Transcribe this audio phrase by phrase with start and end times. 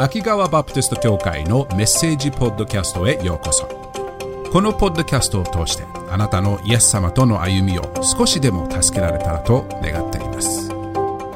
[0.00, 3.66] 秋川バプテスト教会のメッセージポッドキャストへようこそ。
[4.50, 10.72] このポッドキャストを通してあなたのイエス様との歩みを少しでも助けられたらと願っています。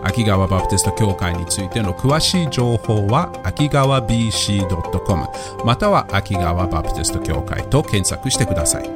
[0.02, 5.26] 秋川バプテスト教会についての詳しい情報は秋川 BC.com
[5.62, 8.90] または秋川バプテスト教会と検索してください。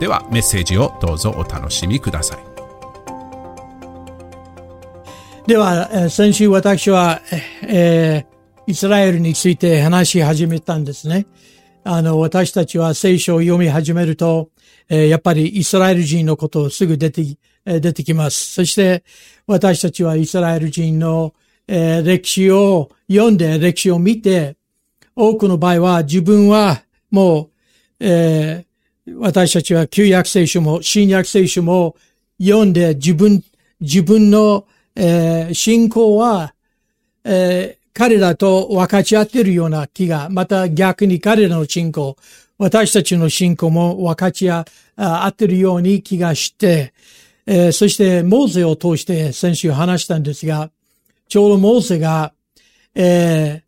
[0.00, 2.38] ではメッセージをどうぞお楽しみください。
[5.46, 7.20] では、先週私は、
[7.62, 8.31] えー、
[8.66, 11.26] イスラエルについて話し始めたんですね。
[11.84, 14.50] あの、私たちは聖書を読み始めると、
[14.88, 17.22] えー、やっぱりイスラエル人のことをすぐ出て、
[17.64, 18.52] えー、出てきます。
[18.52, 19.04] そして、
[19.46, 21.34] 私たちはイスラエル人の、
[21.66, 24.56] えー、歴史を読んで、歴史を見て、
[25.16, 27.50] 多くの場合は自分はもう、
[28.00, 31.96] えー、私たちは旧約聖書も新約聖書も
[32.40, 33.42] 読んで自分、
[33.80, 36.54] 自分のえー、信仰は、
[37.24, 42.16] えー、彼らと分かち合っているような気が、また逆に彼らの信仰、
[42.58, 44.64] 私たちの信仰も分かち合
[44.96, 46.94] っているように気がして、
[47.46, 50.70] えー、そしてモーゼを通して先週話したんですが、
[51.28, 52.32] ちょうどモーゼが、
[52.94, 53.62] え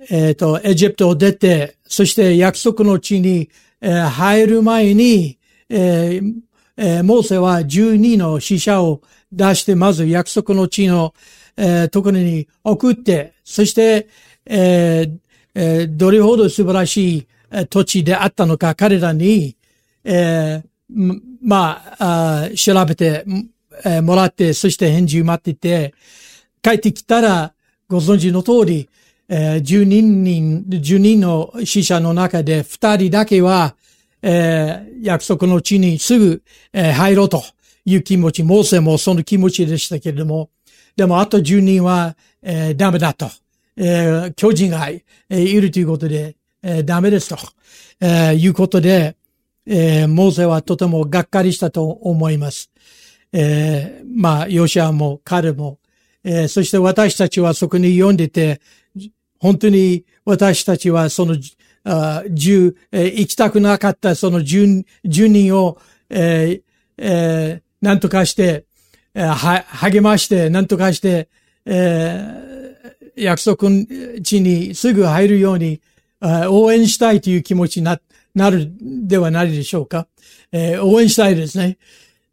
[0.00, 5.38] ー、え、ー、と、エジプトを出て、そして約束の地に、えー、入る前に、
[5.68, 6.34] えー
[6.76, 9.00] えー、モーセは12の死者を
[9.32, 11.14] 出して、まず約束の地の、
[11.56, 14.08] えー、ところに送って、そして、
[14.44, 15.18] えー
[15.54, 17.26] えー、どれほど素晴らしい
[17.70, 19.56] 土地であったのか、彼らに、
[20.04, 23.24] えー、まあ、あ調べて、
[23.84, 25.94] えー、もらって、そして返事待ってて、
[26.62, 27.54] 帰ってきたら、
[27.88, 28.88] ご存知の通り、
[29.28, 33.76] えー、10人、10人の死者の中で2人だけは、
[34.22, 37.42] えー、約束の地にすぐ、えー、入ろうと
[37.84, 40.50] いう気持ち、モーセもその気持ちでしたけれども、
[40.96, 43.28] でもあと10人は、えー、ダメだと、
[43.76, 47.36] えー、巨人が、いるということで、えー、ダメですと、
[48.00, 49.16] えー、いうことで、
[49.66, 52.70] えー、モーセはとてもがっかりしたと思います。
[53.32, 55.78] えー、まあ、ヨシアも彼も、
[56.24, 58.60] えー、そして私たちはそこに読んでて、
[59.38, 61.36] 本当に私たちはその
[61.84, 65.78] あ十、えー、行きたくなかったその十、十人を、
[66.08, 66.62] えー
[66.98, 68.64] えー、なんとかして、
[69.24, 71.28] は、励まして、なんとかして、
[71.64, 73.68] えー、約束
[74.22, 75.80] 地にすぐ入るように、
[76.20, 78.00] 応援したいという気持ちにな、
[78.34, 80.06] なるではないでしょうか。
[80.52, 81.78] えー、応援したいですね。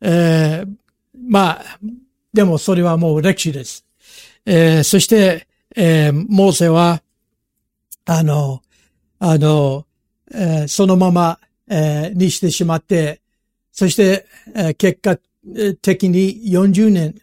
[0.01, 0.75] えー、
[1.27, 1.63] まあ、
[2.33, 3.85] でもそれはもう歴史です。
[4.45, 7.01] えー、そして、えー、モーセは、
[8.05, 8.61] あの、
[9.19, 9.85] あの、
[10.33, 11.39] えー、そのまま、
[11.69, 13.21] えー、にしてしまって、
[13.71, 15.17] そして、えー、結果
[15.81, 17.15] 的に40年、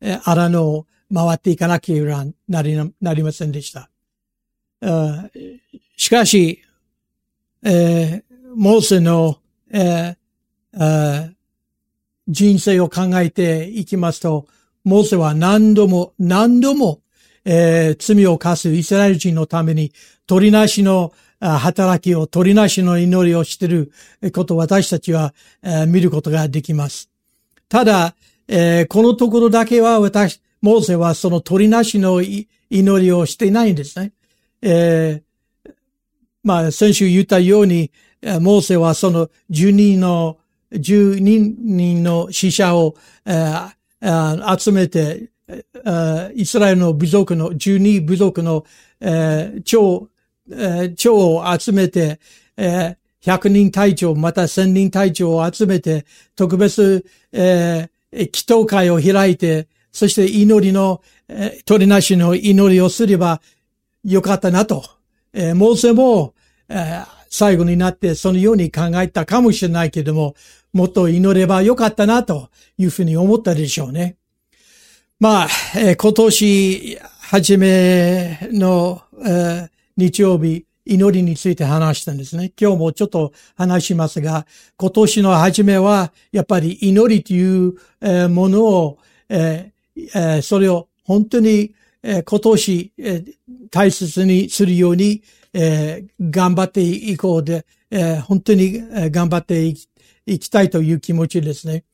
[0.00, 3.90] え、荒野を回っていかなければなりなりませんでした。
[5.96, 6.62] しかし、
[7.64, 9.38] えー、モーセの、
[9.70, 11.32] えー、
[12.28, 14.46] 人生を考えていきますと、
[14.84, 17.00] モーセは何度も何度も、
[17.44, 19.92] えー、罪を犯すイスラエル人のために、
[20.26, 23.92] 鳥なしの働きを、鳥なしの祈りをしている
[24.32, 27.10] ことを私たちはえ見ることができます。
[27.68, 28.14] ただ、
[28.46, 34.12] えこのところだけは私、モーセはその鳥なしの祈りをしていないんですね。
[34.62, 35.72] えー、
[36.42, 37.90] まあ、先週言ったように、
[38.22, 40.38] モーセはその十人の、
[40.72, 42.96] 十人の死者を、
[44.58, 45.30] 集めて、
[46.34, 48.64] イスラエルの部族の、十二部族の、
[49.64, 50.08] 超
[50.50, 52.20] えー、長を集めて、
[52.56, 56.06] え、100人隊長、また1000人隊長を集めて、
[56.36, 63.40] 特別、えー、祈祷会を開いて、そして祈りの、えー、取りなしの祈りをすれば
[64.04, 64.84] よかったなと。
[65.32, 66.34] えー、モーセも、
[66.68, 70.34] えー、最後になってそのように考えたかもしれないけれども、
[70.72, 74.16] もっと祈ればよかったなというふうに思ったでしょうね。
[75.18, 82.50] まあ、えー、今年初めの、えー日曜日、祈りについて話したんですね。
[82.58, 84.46] 今日もちょっと話しますが、
[84.76, 87.74] 今年の初めは、やっぱり祈りという
[88.30, 88.98] ものを、
[89.28, 89.70] え、
[90.42, 92.92] それを本当に今年
[93.70, 95.22] 大切にするように
[96.20, 97.66] 頑張っていこうで、
[98.22, 98.80] 本当に
[99.10, 99.64] 頑張って
[100.26, 101.84] いきたいという気持ちですね。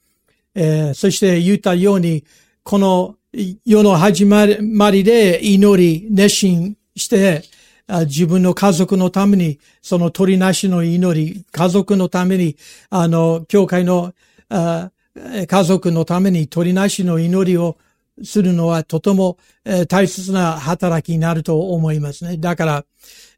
[0.94, 2.24] そして言ったように、
[2.62, 3.16] この
[3.64, 7.42] 世の始まりで祈り、熱心して、
[7.88, 12.56] 自分の家族のために、その鳥なしの祈り、家族のために、
[12.90, 14.14] あの、教会の
[14.50, 17.76] 家族のために鳥なしの祈りを
[18.22, 22.36] するのはとても、え、大切な働きになると思いますね。
[22.36, 22.84] だから、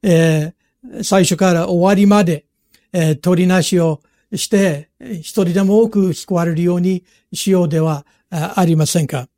[0.02, 2.44] えー、最初から終わりまで、
[2.92, 4.00] えー、取りなしを
[4.34, 9.28] して、一人でも多く救われるようにしようではありませんか。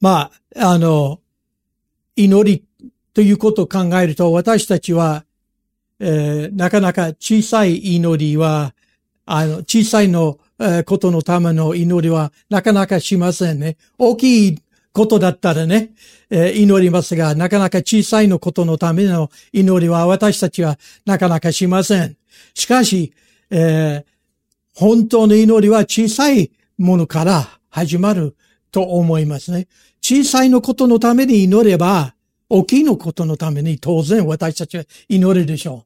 [0.00, 1.20] まあ、あの、
[2.16, 2.65] 祈り
[3.16, 5.24] ということを考えると、私たちは、
[5.98, 8.74] えー、なかなか小さい祈りは、
[9.24, 13.78] あの、小さいの、えー、ことのための祈りはなかなかしませんね。
[13.96, 14.58] 大きい
[14.92, 15.94] ことだったらね、
[16.28, 22.18] えー、祈りますが、なかなか小さいのことのための祈りは私たちはなかなかしません。
[22.52, 23.14] しかし、
[23.48, 24.04] えー、
[24.74, 28.36] 本当の祈りは小さいものから始まる
[28.70, 29.68] と思いますね。
[30.02, 32.14] 小さいのことのために祈れば、
[32.48, 35.84] 大きいのことのために当然私たちは祈るでしょ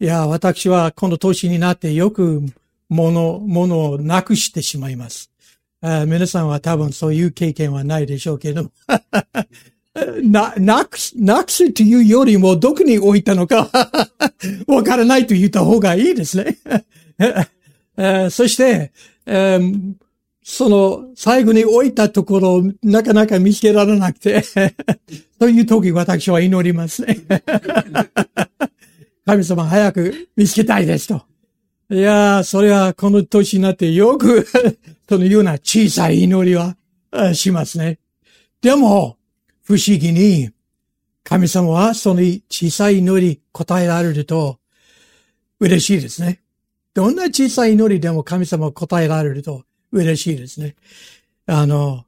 [0.00, 0.04] う。
[0.04, 2.42] いや、私はこの年になってよく
[2.88, 5.30] 物、物をなくしてしまいます。
[5.80, 8.70] 皆さんは多分そういう経験はないでしょうけど。
[10.22, 13.70] な、なくす、なくすというよりもどこに置いたのか
[14.66, 16.58] わからないと言った方がいいですね。
[18.30, 18.92] そして、
[20.46, 24.42] その最後に置いたところをなかなか見つけられなくて
[25.40, 27.18] そういう時私は祈りますね
[29.24, 31.22] 神様早く見つけたいですと。
[31.90, 34.46] いやー、それはこの年になってよく
[35.08, 36.76] そのような小さい祈りは
[37.32, 37.98] しますね。
[38.60, 39.16] でも、
[39.62, 40.50] 不思議に、
[41.22, 42.20] 神様はその
[42.50, 44.58] 小さい祈り答えられると
[45.58, 46.42] 嬉しいですね。
[46.92, 49.64] どんな小さい祈りでも神様答えられると
[49.94, 50.74] 嬉しいですね。
[51.46, 52.04] あの、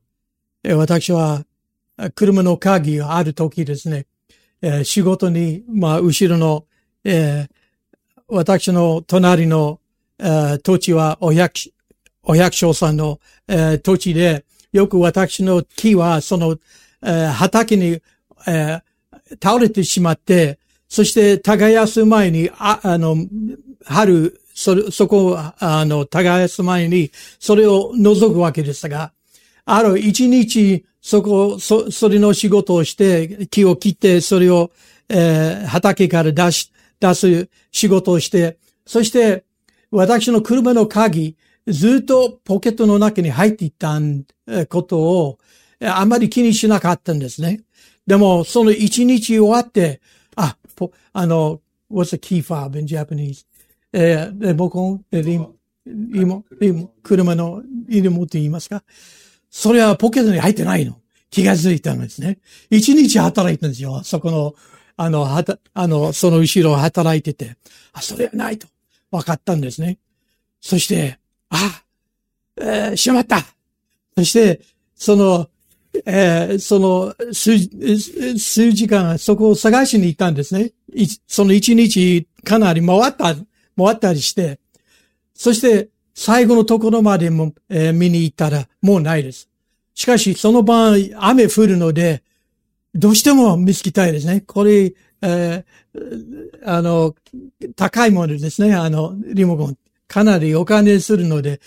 [0.64, 1.44] 私は
[2.14, 4.06] 車の鍵がある時ですね、
[4.84, 6.64] 仕事に、まあ、後ろの、
[7.04, 7.48] えー、
[8.28, 9.80] 私の隣の、
[10.62, 11.72] 土地はお百、
[12.22, 13.20] お百姓さんの、
[13.82, 16.58] 土地で、よく私の木はその、
[17.00, 18.02] 畑に、
[19.40, 23.16] 倒れてしまって、そして耕す前に、あ、あの、
[23.84, 29.12] 春、そ、そこを、あの、耕す前に、それを除くわけですが、
[29.66, 34.70] ある一日、そこ、そ、それの仕事をして、木を切って、それを、
[35.10, 38.56] えー、畑から出し、出す仕事をして、
[38.86, 39.44] そして、
[39.90, 41.36] 私の車の鍵、
[41.66, 44.00] ずっとポケットの中に入っていった
[44.70, 45.38] ことを、
[45.84, 47.60] あまり気にしなかったんですね。
[48.06, 50.00] でも、その一日終わって、
[50.34, 50.56] あ、
[51.12, 51.60] あの、
[51.90, 53.44] what's a key fob in Japanese?
[53.92, 55.54] えー、リモコン、リモ、
[56.60, 58.82] リモ、車のリモって言いますか？
[59.50, 60.96] それはポケットに入ってないの。
[61.30, 62.38] 気がついたんですね。
[62.70, 64.02] 一日働いたんですよ。
[64.04, 64.54] そこの、
[64.96, 67.56] あの、はた、あの、その後ろを働いてて、
[67.92, 68.68] あ、それはないと
[69.10, 69.98] 分かったんですね。
[70.60, 71.18] そして、
[71.50, 71.82] あ、
[72.58, 73.44] えー、しまった
[74.16, 74.60] そして、
[74.94, 75.48] その、
[76.06, 77.58] えー、その数、
[78.38, 80.72] 数時間そこを探しに行ったんですね。
[81.26, 83.34] その一日かなり回った、
[83.76, 84.58] 回ったりして、
[85.34, 89.48] そして最後のところまでも、えー、見に行ったらもうないです。
[89.94, 92.22] しかしその晩雨降るので、
[92.94, 94.40] どうしても見つけたいですね。
[94.40, 97.14] これ、えー、あの、
[97.74, 98.74] 高いものですね。
[98.74, 99.76] あの、リモコン。
[100.08, 101.60] かなりお金するので、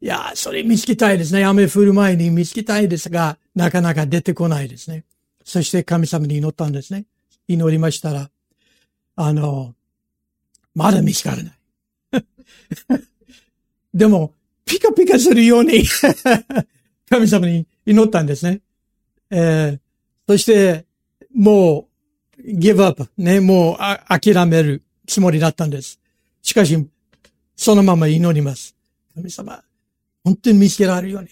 [0.00, 1.44] いや、それ見つけたいですね。
[1.44, 5.04] 雨降る前に見つけたいですが、なかなか出てこないですね。
[5.44, 7.04] そして神様に祈ったんですね。
[7.46, 8.30] 祈りましたら、
[9.14, 9.74] あの、
[10.74, 11.52] まだ見つからない。
[13.94, 15.84] でも、ピカピカするように
[17.08, 18.60] 神様に祈ったんですね。
[19.30, 19.80] えー、
[20.26, 20.86] そして、
[21.34, 21.88] も
[22.38, 26.00] う、give up ね、もう諦めるつもりだったんです。
[26.42, 26.86] しかし、
[27.56, 28.76] そのまま祈ります。
[29.14, 29.62] 神様、
[30.24, 31.28] 本当に見つけられるように。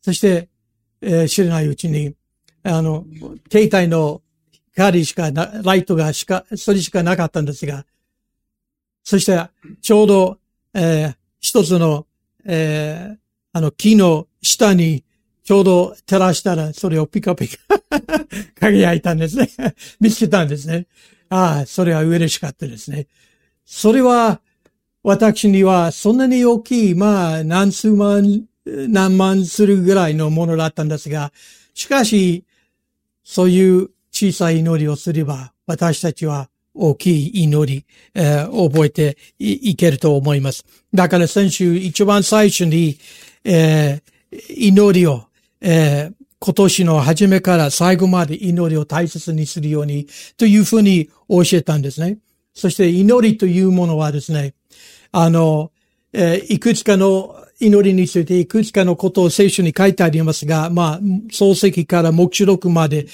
[0.00, 0.48] そして、
[1.00, 2.14] えー、知らないうちに、
[2.62, 3.04] あの、
[3.50, 4.22] 携帯の
[4.72, 7.84] 光しか、ライトがしか、それしかなかったんですが、
[9.06, 9.40] そして、
[9.82, 10.38] ちょうど、
[10.74, 12.08] えー、一つの、
[12.44, 13.18] えー、
[13.52, 15.04] あの、木の下に、
[15.44, 17.56] ちょうど照らしたら、それをピカピカ
[18.58, 19.48] 輝いたんですね。
[20.00, 20.88] 見つけたんですね。
[21.28, 23.06] ああ、それは嬉しかったですね。
[23.64, 24.40] それは、
[25.04, 31.32] 私にはそんなに大きい、まあ、何数万、何万するぐらいのものだったんですが、
[31.74, 32.44] しかし、
[33.22, 40.64] そういう小さい祈りをすれば、私たちは大きい祈り、えー、覚えていけると思います。
[40.92, 42.98] だから先週一番最初に、
[43.44, 45.24] えー、祈りを、
[45.60, 50.06] えー、今年の初めから最後まで祈りを大切にするように
[50.36, 52.18] というふうに教えたんですね。
[52.54, 54.54] そして祈りというものはですね、
[55.12, 55.72] あの、
[56.12, 63.06] え、いくつかの祈りについていくつかのことを聖書に書いてありますが、まあ、漱石から目視録まで、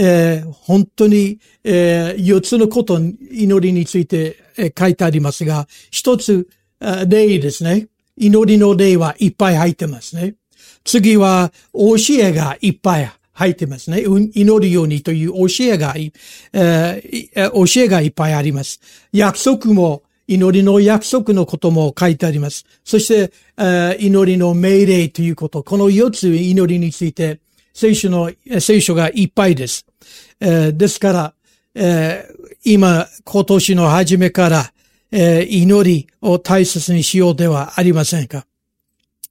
[0.00, 6.48] えー、本当に、えー、4つのこと、祈りについて、えー、書いてありますが、一つ、
[6.80, 7.88] 例ですね。
[8.16, 10.36] 祈りの例はいっぱい入ってますね。
[10.84, 14.02] 次は、教えがいっぱい入ってますね。
[14.02, 18.80] 祈るようにという教えが、えー、教えがいっぱいあります。
[19.12, 22.66] 約束も祈りの約束のことも書いてあります。
[22.84, 27.40] そして、え祈りの命令ということ、この4つ祈りについて、
[27.74, 29.87] 聖書の、聖書がいっぱいです。
[30.40, 31.34] ですか
[31.74, 34.72] ら、今、今年の初めから、
[35.10, 38.46] 祈りを大切にしようではありませんか？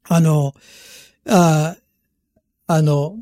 [0.10, 0.56] あの、
[1.28, 1.76] あ
[2.66, 3.16] あの、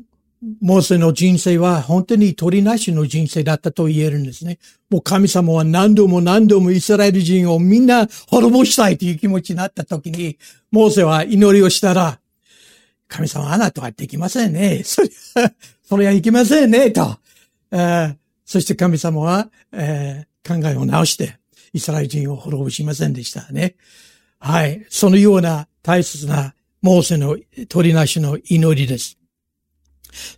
[0.60, 4.58] モーセの人生は本当に鳥なしの人生だったと言えるんですね。
[4.90, 10.38] もう神様は何度も何度もイスラエル人をみんな滅ぼしたいという気持ちになった時に、
[10.70, 12.20] モーセは祈りをしたら、
[13.08, 14.82] 神様あなたはできませんね。
[14.84, 15.10] それ
[15.82, 17.18] それはいけませんね、と。
[17.72, 21.38] え、そして神様は、えー、考えを直して、
[21.72, 23.74] イスラエル人を滅ぼしませんでしたね。
[24.38, 24.86] はい。
[24.88, 27.36] そのような大切なモーセの
[27.68, 29.18] 鳥なしの祈りです。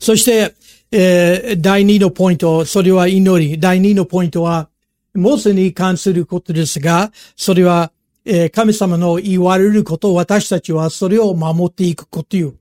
[0.00, 0.54] そして、
[0.90, 3.60] えー、第二のポイント、それは祈り。
[3.60, 4.70] 第二のポイントは、
[5.14, 7.92] モーセに関することですが、それは、
[8.24, 12.54] えー、神様の言われることを、私たちはそれを守っていくことよ。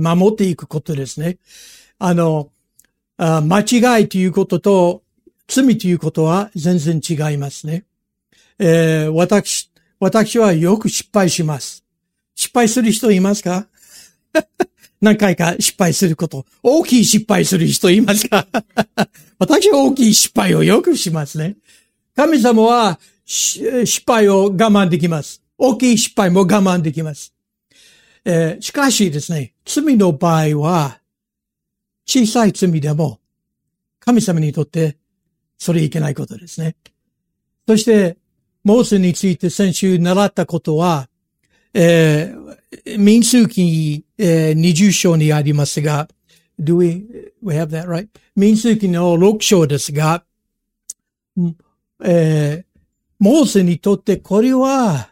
[0.00, 1.36] 守っていくことですね。
[1.98, 2.50] あの、
[3.16, 5.02] 間違いということと
[5.46, 7.84] 罪ということは全然違いますね。
[8.58, 11.84] えー、私、私はよく失敗します。
[12.34, 13.66] 失敗する人いますか？
[15.00, 16.46] 何回か失敗すること。
[16.62, 18.46] 大きい失敗する人いますか？
[19.38, 21.56] 私は大きい失敗をよくしますね。
[22.16, 23.70] 神様は失
[24.06, 25.42] 敗を我慢できます。
[25.58, 27.32] 大きい失敗も我慢できます。
[28.24, 31.00] えー、しかしですね、罪の場合は、
[32.06, 33.20] 小さい罪でも、
[34.00, 34.98] 神様にとって
[35.58, 36.76] それいけないことですね。
[37.66, 38.18] そして、
[38.62, 41.08] モーセについて先週習ったことは、
[41.74, 46.08] えー、民数記、えー、20章にありますが、
[46.58, 47.06] do we,
[47.42, 48.08] we have that right?
[48.36, 50.24] 民数記の6章ですが、
[52.02, 52.64] えー、
[53.18, 55.10] モーセにとってこれは、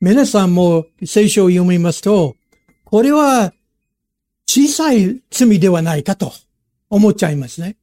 [0.00, 2.34] 皆さんも聖書を読みますと、
[2.84, 3.52] これは
[4.48, 6.32] 小さい罪ではないかと
[6.88, 7.76] 思っちゃいますね。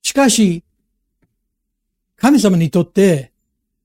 [0.00, 0.64] しかし、
[2.16, 3.30] 神様にとって、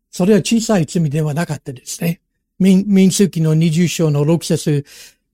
[0.10, 2.22] それは小さい罪ではなかったですね。
[2.60, 4.86] 民民数記の20章の6節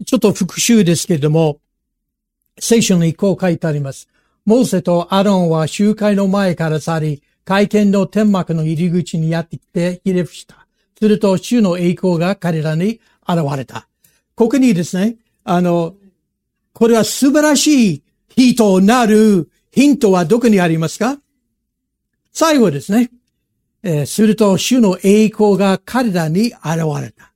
[0.04, 1.60] ちょっと復習ですけれども、
[2.58, 4.10] 聖書にこう書いてあります。
[4.46, 10.66] モーセとアロンは集会の前から去り、会見の天幕の入り口にやってきてひれ伏した。
[10.98, 13.88] すると、主の栄光が彼らに現れた。
[14.34, 15.18] ここにですね、
[15.52, 15.96] あの、
[16.74, 21.18] これは素晴らしい日となるヒントはどこにありますか？
[22.32, 23.10] 最後ですね。
[23.82, 26.56] えー、すると、主の栄光が彼らに現
[27.02, 27.34] れた。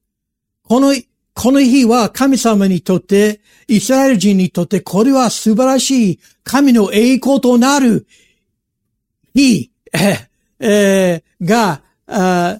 [0.62, 0.94] この、
[1.34, 8.06] この日は神様にとって、イスラエル人にとって、これは素晴らしい神の栄光となる
[9.34, 10.30] 日、え
[10.60, 12.60] えー、が、あ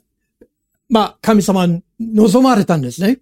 [0.90, 1.68] まあ、神様
[2.00, 3.20] 望まれたんですね。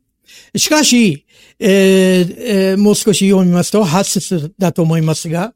[0.56, 1.26] しかし、
[1.64, 2.36] えー
[2.72, 5.54] えー、もう少し読みますと、8節だと思いますが、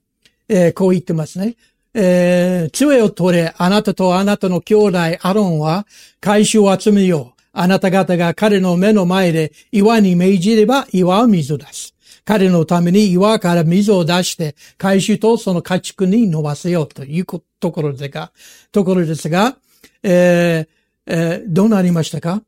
[0.47, 1.55] えー、こう言ってますね。
[1.95, 5.87] えー、杖を取れ、あなたとあなたの兄弟アロンは
[6.21, 7.41] 回収を集めよう。
[7.53, 11.95] あなた方が彼の目の前で岩に命じれば岩を水を出す。
[12.23, 18.31] 彼のために岩から水を出して、回収とその家畜に伸ばせようというところですが、
[18.71, 19.57] ところですが、
[20.03, 20.67] えー
[21.07, 22.43] えー、どうなりましたか？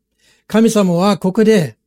[0.46, 1.77] 神様はここで、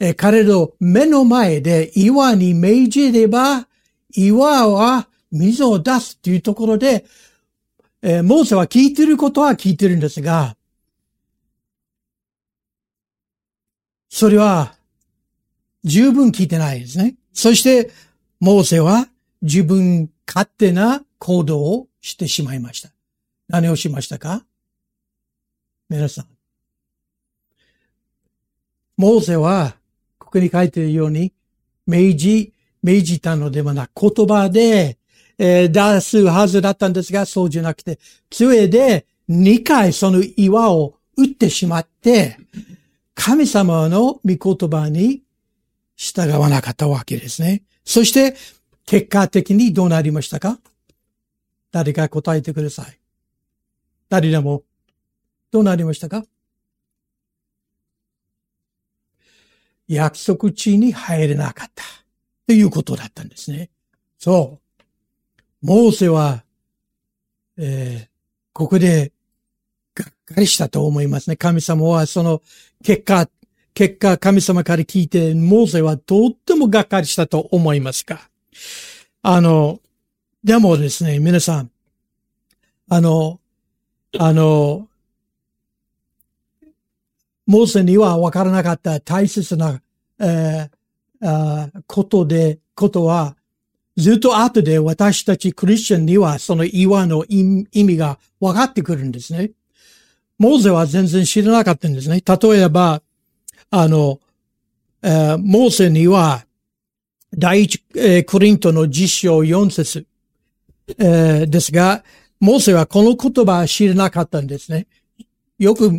[0.00, 3.68] え、彼の目の前で岩に命じれば、
[4.16, 7.04] 岩は水を出すっていうところで、
[8.02, 10.56] え、モーセは聞いてることは聞いてるんですが、
[14.08, 14.74] それは
[15.84, 17.16] 十分聞いてないですね。
[17.32, 17.90] そして、
[18.40, 19.06] モーセは
[19.42, 22.90] 自分勝手な行動をしてしまいました。
[23.48, 24.46] 何をしましたか？
[25.90, 26.26] 皆さん。
[28.96, 29.76] モーセは、
[30.30, 31.32] ここに書いているように、
[31.86, 34.96] 命じ、命じたのではなく、言葉で
[35.42, 42.36] えー、出すはずだったんですが、そうじゃなくて、杖で2回その岩を打ってしまって、
[43.14, 45.22] 神様の御言葉に
[45.96, 47.62] 従わなかったわけですね。
[47.86, 48.36] そして、
[48.84, 50.60] 結果的にどうなりましたか？
[51.72, 53.00] 誰か答えてください。
[54.10, 54.62] 誰でも、
[55.50, 56.22] どうなりましたか？
[59.94, 61.82] 約束地に入れなかった。
[62.46, 63.70] ということだったんですね。
[64.18, 65.66] そう。
[65.66, 66.44] モーセは、
[67.58, 68.08] えー、
[68.52, 69.12] ここで、
[69.94, 71.34] がっかりしたと思いますね。
[71.34, 72.40] 神様はその
[72.84, 73.28] 結果、
[73.74, 78.30] 結果神様から聞いて、モーセはとってもがっかりしたと思いますか。
[79.22, 79.80] あの、
[80.44, 81.70] でもですね、皆さん、
[82.88, 83.40] あの、
[84.18, 84.88] あの、
[87.50, 89.82] モーセには分からなかった大切な、
[90.20, 93.36] えー、ことで、ことは、
[93.96, 99.50] ずっと後で私たちクリスチャンにはその岩の意味が分かってくるんですね。
[100.38, 102.22] モーセは全然知らなかったんですね。
[102.24, 103.02] 例えば、
[103.70, 104.20] あの、
[105.02, 106.46] えー、モーセには、
[107.36, 110.06] 第一、えー、コリントの実証4節、
[110.98, 112.04] えー、ですが、
[112.38, 114.86] モーセはこの言葉は知らなかったんですね。
[115.60, 115.92] よく、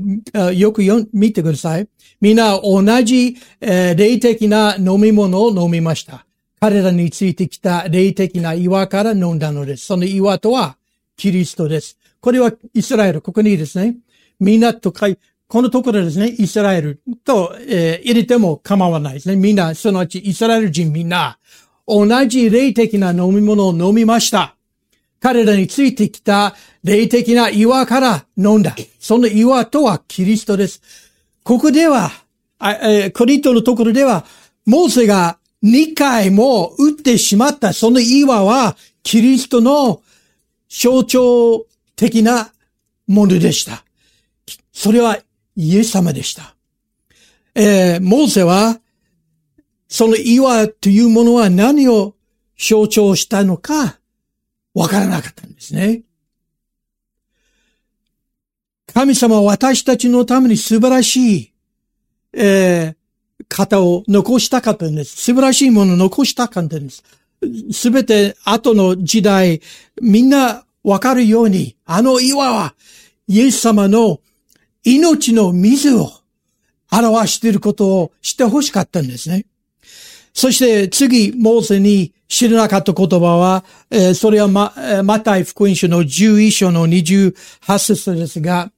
[0.55, 1.87] よくよ見てください。
[2.19, 6.25] みんな同じ、えー、霊的な飲み物を飲みました。
[6.59, 9.85] 彼らについてきた霊的な岩から飲んだのです。
[9.85, 10.77] その岩とは
[11.15, 11.99] キリストです。
[12.19, 13.97] これはイスラエル、ここにですね。
[14.39, 19.35] みんなと書い、このところですね、イスラエルと、えー、入れても構わないですね。
[19.35, 21.37] みんな、そのうちイスラエル人みんな、
[21.87, 24.55] 同じ霊的な飲み物を飲みました。
[25.21, 28.75] 彼らについてきた霊的な岩から飲んだ。
[28.99, 30.81] その岩とはキリストです。
[31.43, 32.11] ここでは、
[33.13, 34.25] コリントのところでは、
[34.65, 40.01] モーセが2回も打ってしまったその岩はキリストの
[40.69, 42.51] 象徴的な
[43.07, 43.83] ものでした。
[44.73, 45.19] それは
[45.55, 46.55] イエス様でした。
[47.53, 48.79] えー、モーセは、
[49.87, 52.15] その岩というものは何を
[52.57, 53.99] 象徴したのか、
[54.73, 56.03] わからなかったんですね。
[58.93, 61.53] 神様は私たちのために素晴らしい、
[62.33, 65.15] えー、方を残したかったんです。
[65.15, 67.03] 素晴らしいものを残したかったんです。
[67.71, 69.61] すべて後の時代、
[70.01, 72.75] みんなわかるように、あの岩は、
[73.27, 74.19] イエス様の
[74.83, 76.11] 命の水を
[76.91, 79.45] 表していることを知ってほしかったんですね。
[80.33, 87.33] そして次、モーセに知らなかった言葉は、えー、それはま、マタイ福音書の11章の28
[87.79, 88.71] 節ですが、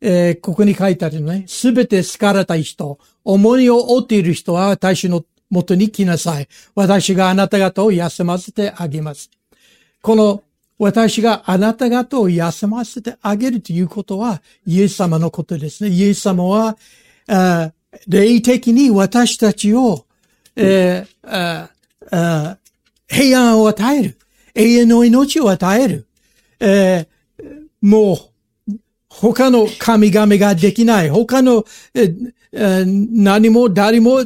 [0.00, 6.48] えー、ここに書いてあるね、すべて好かれたい人、重荷を負っている人は私の元に来なさい。
[6.74, 9.30] 私があなた方を休ませてあげます。
[10.02, 10.42] この
[10.78, 15.90] 私があなた方を休ませてあげるということは、イエス様のことですね。
[15.90, 16.76] イエス様は、
[18.06, 20.06] 霊的に私たちを、
[20.58, 22.56] えー、
[23.08, 24.18] 平安を与える。
[24.54, 26.06] 永遠の命を与える。
[26.60, 28.18] えー、もう、
[29.08, 31.10] 他の神々ができない。
[31.10, 34.24] 他の、えー、何も誰も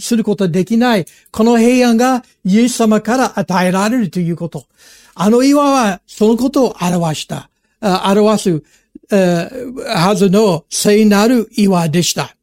[0.00, 1.06] することできない。
[1.30, 4.66] この平安がイエス様から与えられるということ。
[5.14, 8.62] あの岩はそのことを表した、あ表す、
[9.10, 9.48] え
[9.86, 12.36] はずの聖なる岩でした。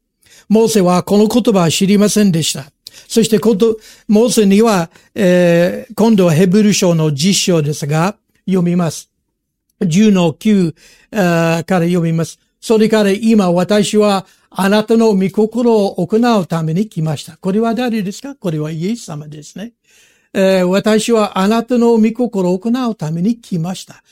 [0.50, 2.66] モーセはこの言葉は知りませんでした。
[3.08, 3.78] そしてこと、
[4.08, 9.10] モーセには、えー、今度はヘブル書の実証ですが、読みます。
[9.82, 10.74] 10の9
[11.12, 12.40] から読みます。
[12.62, 17.38] それから今私はあなたの御心を行うために来ました。
[17.38, 18.36] これは誰ですか？
[18.36, 19.74] これはイエス様ですね。
[20.34, 24.04] えー、私はあなたの御心を行うために来ました。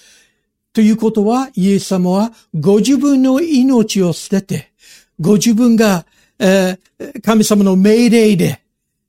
[0.74, 4.72] ということは、イエス様はご自分の命を捨てて、
[5.20, 6.06] ご自分が、
[6.40, 8.63] えー、神様の命令で、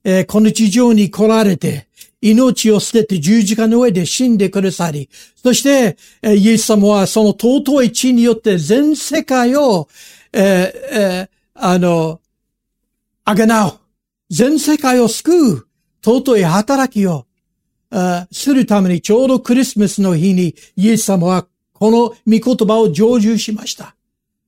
[0.05, 1.87] えー、この地上に来られて、
[2.21, 9.89] 命を捨てて十字架の上で死んでくださり、そして、えー、イエス様はその尊い地によって全世界を、
[10.31, 12.21] えーえー、あの、
[13.25, 13.79] あげなう。
[14.29, 15.67] 全世界を救う
[16.03, 17.25] 尊い働きを、
[18.31, 23.95] するためにちょうどクリスマスの日にイエス様はこの御言葉を成就しました。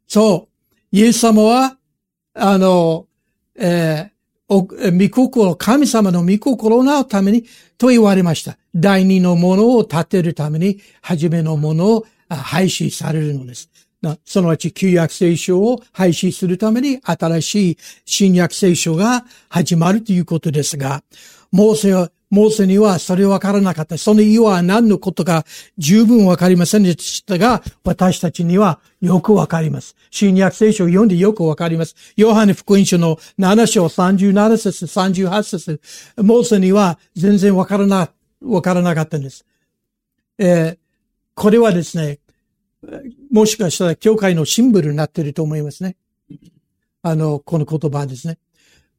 [0.07, 0.47] そ
[0.91, 0.95] う。
[0.95, 1.77] イエス様は、
[2.33, 3.07] あの、
[3.55, 4.16] えー、
[4.49, 7.45] 御心、神様の御心をなために
[7.77, 8.57] と言われました。
[8.73, 13.69] 第二のものを立てるために、初めのものを廃止されるのです。
[14.25, 21.03] そのうち旧約聖書を廃止するために新しい新約聖書が始まるということですが、
[21.51, 23.97] モーセは、モーセにはそれわからなかった。
[23.97, 25.45] その意は何のことか
[25.77, 29.95] 十分わかりませんでしたが、私たちにはよくわかります。
[30.11, 31.95] 新約聖書を読んでよくわかります。
[32.17, 35.81] ヨハネ福音書の7章37節38節
[36.17, 38.09] モーセには全然わからな、
[38.41, 39.45] わからなかったんです。
[40.37, 40.77] えー、
[41.33, 42.19] これはですね、
[43.31, 45.95] もしかしたら教会のシンボルになっていると思いますね。
[47.01, 48.37] あの、この言葉ですね。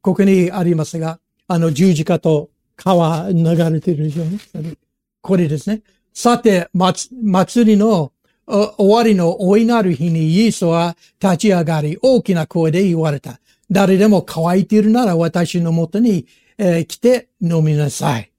[0.00, 4.74] ここにありますが、あの十字架と川流れてるでしょうね。
[5.20, 5.82] これですね。
[6.14, 8.12] さて、祭りの
[8.46, 13.40] 終わりの大いなる日にイエスは立ち上がり大きな声で言われた。
[13.70, 18.30] 誰でも乾いているなら私のもとに、えー、来て飲みなさい。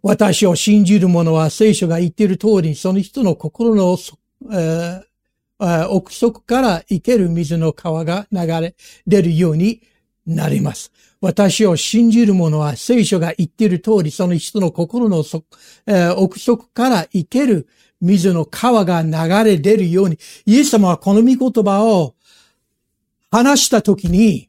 [0.00, 3.98] 私を信じる者は聖書が言っている通り、その人の心の、
[4.52, 8.74] えー、奥底から生ける水の川が流れ
[9.06, 9.82] 出るように
[10.24, 10.92] なります。
[11.20, 15.24] 私を信じる者は聖書が言っている通り、その人の心の、
[15.86, 17.66] えー、奥底から生ける
[18.00, 19.10] 水の川が流
[19.44, 22.14] れ出るように、イエス様はこの御言葉を
[23.30, 24.48] 話したときに、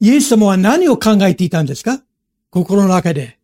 [0.00, 2.02] イエス様は何を考えていたんですか？
[2.50, 3.38] 心の中で。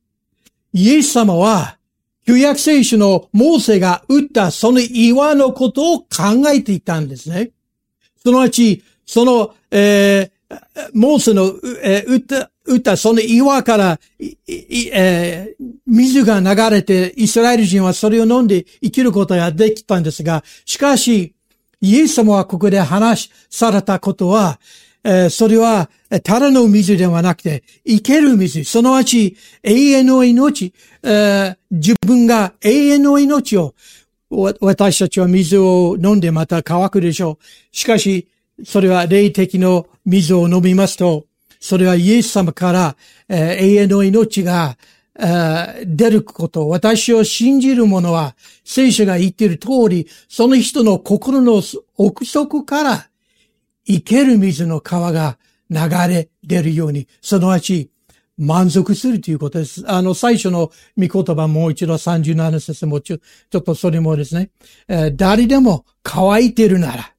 [0.73, 1.79] イエス様は、
[2.27, 6.07] 旧約聖書のモーセが打ったその岩のことを考
[6.53, 7.53] えていたんですね。
[8.17, 10.31] そのうち、その、えー、
[10.95, 21.35] モーセの、えー、打った、打ったその岩から、えー、水が流れて、イスラエル人はそれを飲んで生きることができたんですが、しかし、
[21.81, 24.59] イエス様はここで話されたことは、
[25.05, 25.89] えー、それは、
[26.23, 33.75] ただの水ではなくて、生ける水、そのうち永遠の命、えー、自分が永遠の命を、
[34.61, 37.45] 私たちは水を飲んでまた乾くでしょう。
[37.71, 38.29] しかし、
[38.65, 41.27] それは霊的の水を飲みますと、
[41.61, 42.97] それはイエス様から、
[43.29, 44.77] えー、永遠の命が、
[45.19, 51.63] 出ること、私を信じる者は、聖書が言っている通り、その人の心の
[51.97, 53.09] 奥底から
[53.87, 55.39] 生ける水の川が
[55.71, 57.91] 流れ出るように、そのうち
[58.37, 59.85] 満足するということです。
[59.87, 64.51] あの、最初の御言葉もう一度37節もちょ、ちょっとそれもですね、
[64.89, 67.16] えー、誰でも乾いてるなら、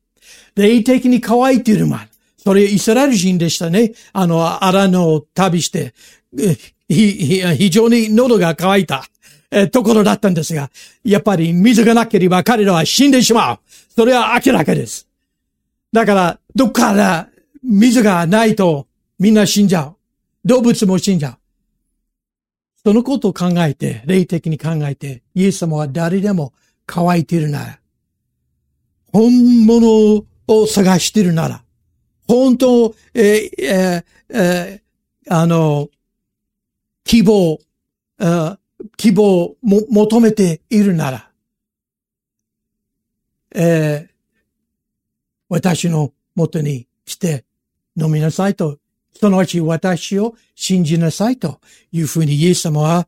[0.57, 2.05] 霊的に乾いているま
[2.37, 3.93] それイスラエル人でしたね。
[4.13, 5.93] あの、アラノを旅して、
[6.87, 9.05] 非常に喉が渇いた、
[9.51, 10.69] えところだったんですが、
[11.03, 13.59] やっぱり水がなければ彼らは死んでしまう。
[13.95, 15.07] それは明らかです。
[15.91, 17.29] だから、どっから
[17.63, 18.87] 水がないと
[19.19, 19.95] みんな死んじゃう。
[20.45, 21.37] 動物も死んじゃう。
[22.83, 26.53] そのことを考えて、霊的に考えて、イエス様は誰でも
[26.85, 27.79] 乾いているなら、
[29.11, 31.63] 本物を探しているなら、
[32.27, 35.89] 本当、えーえーえー、あの、
[37.03, 37.59] 希望、
[38.97, 41.31] 希望も求めているなら、
[43.55, 44.13] えー、
[45.49, 47.45] 私のもとに来て
[47.95, 48.77] 飲みなさいと、
[49.19, 51.59] そのうち私を信じなさいと
[51.91, 53.07] いうふうにイエス様は、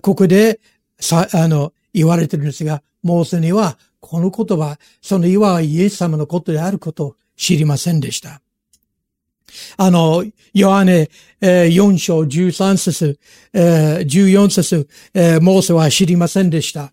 [0.00, 0.60] ここで
[0.98, 3.76] さ、あの、言われてるんですが、モーセには
[4.12, 8.42] この言葉、その岩はイエス様のことであることを知りませんでした。
[9.78, 10.22] あの、
[10.52, 11.08] ヨハネ、
[11.40, 13.18] えー、4章13節、
[13.54, 16.92] えー、14節、えー、モーセは知りませんでした。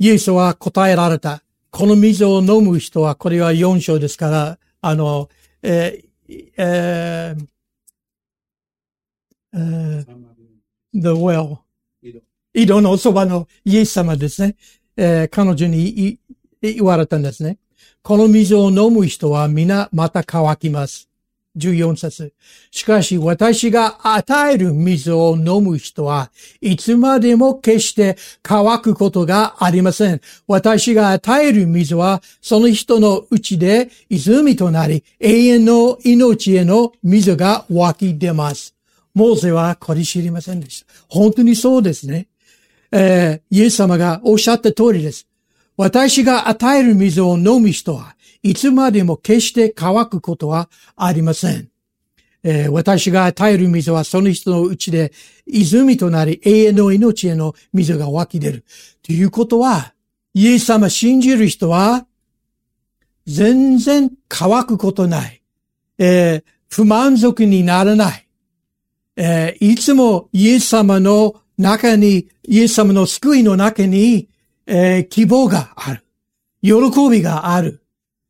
[0.00, 1.44] イエスは答えられた。
[1.70, 5.30] この水を飲む人は、これは4章ですから、あの、
[5.62, 7.46] えー、えー、
[9.54, 10.06] えー、
[10.92, 11.58] the well
[12.52, 14.56] 井戸のそばのイエス様ですね。
[14.96, 16.18] えー、彼女に
[16.62, 17.58] って言われたんですね。
[18.02, 21.08] この水を飲む人は皆また乾きます。
[21.58, 22.32] 14節
[22.70, 26.30] しかし私が与える水を飲む人は
[26.62, 30.20] いつまでも決して乾くことがありません。
[30.46, 38.76] 私が与える水はその人のうちで泉となり永遠の命への水が湧き出ます。
[39.14, 40.92] モーゼはこれ知りませんでした。
[41.08, 42.28] 本当にそうですね。
[42.92, 45.26] えー、イエス様がおっしゃった通りです。
[45.82, 48.14] 私が与える水を飲む人は
[48.44, 51.70] いつまでも決して乾くことはありません。
[52.44, 55.12] えー、私が与える水はその人のうちで
[55.44, 58.64] 泉となり永遠の命への水が湧き出る。
[59.02, 59.92] ということは、
[60.34, 62.06] イエス様信じる人は、
[63.26, 65.42] 全然乾くことない。
[65.98, 68.28] えー、不満足にならない。
[69.16, 74.28] えー、いつもイエス様の中に、イエス様の救いの中に、
[74.74, 76.02] えー、希望がある。
[76.62, 77.82] 喜びがある。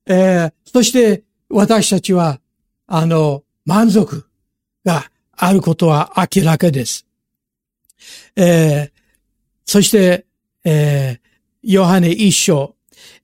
[0.07, 2.41] えー、そして私たちは、
[2.89, 4.27] あの、満足
[4.85, 5.05] が
[5.37, 7.07] あることは明らかです。
[8.35, 8.91] えー、
[9.65, 10.27] そして、
[10.65, 11.19] えー、
[11.63, 12.75] ヨハネ一章、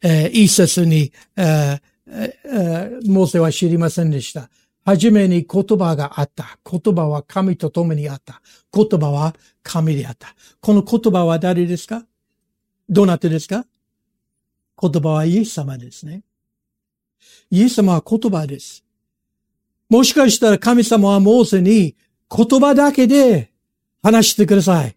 [0.01, 4.49] えー、一節に、えーえー、モーセは知りませんでした。
[4.85, 6.59] はじめに言葉があった。
[6.65, 8.41] 言葉は神と共にあった。
[8.73, 10.37] 言葉は神であった。
[10.61, 12.05] この言葉は誰ですか？
[12.89, 13.67] どうなたですか？
[14.81, 16.23] 言葉はイエス様ですね。
[17.51, 18.85] イエス様は言葉です。
[19.89, 21.97] もしかしたら神様はモーセに
[22.31, 23.51] 言葉だけで
[24.03, 24.97] 話してください。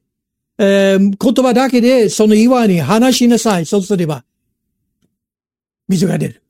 [0.58, 3.66] えー、言葉だけでその岩に話しなさい。
[3.66, 4.24] そうすれば、
[5.88, 6.44] 水が出る。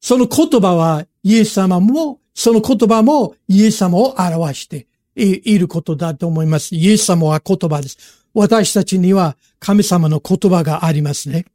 [0.00, 6.74] その言葉はイエス様も、その言葉もイエス様を表していることだと思います。
[6.74, 8.26] イエス様は言葉です。
[8.32, 11.46] 私たちには神様の言葉がありますね。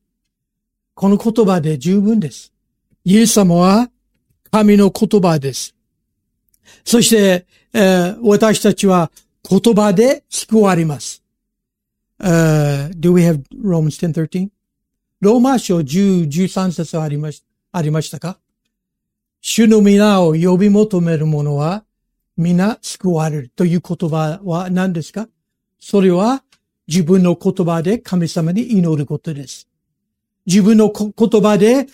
[0.93, 2.51] この言葉で十分です。
[3.03, 3.89] イエス様は
[4.51, 5.75] 神の言葉です。
[6.83, 9.11] そして、えー、私たちは
[9.49, 11.23] 言葉で救われます。
[12.19, 14.49] Uh, do we have Romans 10:13?
[15.21, 18.37] ローマ書10、13節ありましありましたか？
[19.41, 21.83] 主の皆を呼び求める者は
[22.37, 25.27] 皆救われるという言葉は何ですか？
[25.79, 26.43] それは
[26.87, 29.67] 自分の言葉で神様に祈ることです。
[30.45, 31.87] 自分の言葉で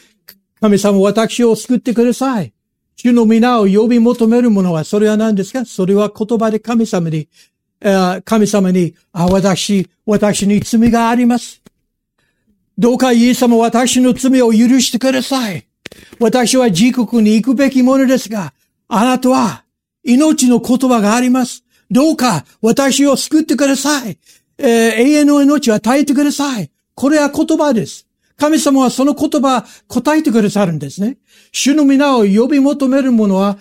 [0.60, 2.54] 神様私を救ってください。
[2.96, 5.66] 主の皆を呼び求める者は、それは何ですか？
[5.66, 7.28] それは言葉で神様に、
[8.26, 11.62] 神様に、あ、私、私に罪があります。
[12.76, 15.68] どうかイエス様私の罪を許してください。
[16.20, 18.54] 私は自国に行くべきものですが、
[18.88, 19.64] あなたは
[20.04, 21.64] 命の言葉があります。
[21.92, 24.18] どうか私を救ってください。
[24.58, 24.70] えー、
[25.02, 26.72] 永遠の命は耐えてください。
[26.96, 28.08] これは言葉です。
[28.38, 31.18] 神様はその言葉、答えてくださるんですね。
[31.52, 33.58] 主の皆を呼び求める者は、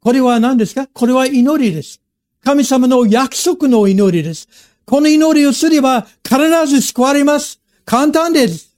[0.00, 0.86] これは何ですか？
[0.92, 2.00] これは祈りです。
[2.42, 4.48] 神様の約束の祈りです。
[4.86, 7.60] この祈りをすれば必ず救われます。
[7.84, 8.76] 簡単です。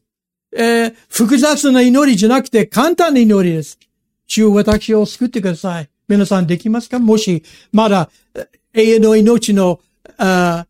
[0.55, 3.79] えー、複雑な祈りじゃなくて簡単な祈りです。
[4.27, 5.89] 主を私を救ってください。
[6.09, 6.99] 皆さんできますか？
[6.99, 8.11] もし、まだ
[8.75, 9.81] 永遠の命の、
[10.19, 10.67] あ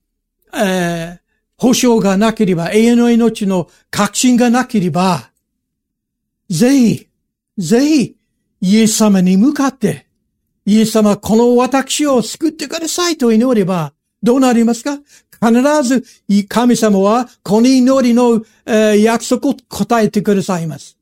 [0.55, 1.19] えー、
[1.57, 5.31] 保証がなければ、永遠の命の確信がなければ、
[6.51, 7.09] ぜひ、
[7.59, 8.17] ぜひ、
[8.61, 10.07] イエス様に向かって、
[10.65, 14.99] イエス様、この私を救ってくださいと祈れば、どうなりますか？
[15.41, 16.05] 必ず、
[16.47, 20.97] 神様は、この祈りの、えー、約束を答えてくださいます。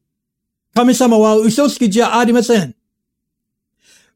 [0.75, 2.75] 神様は嘘つきじゃありません。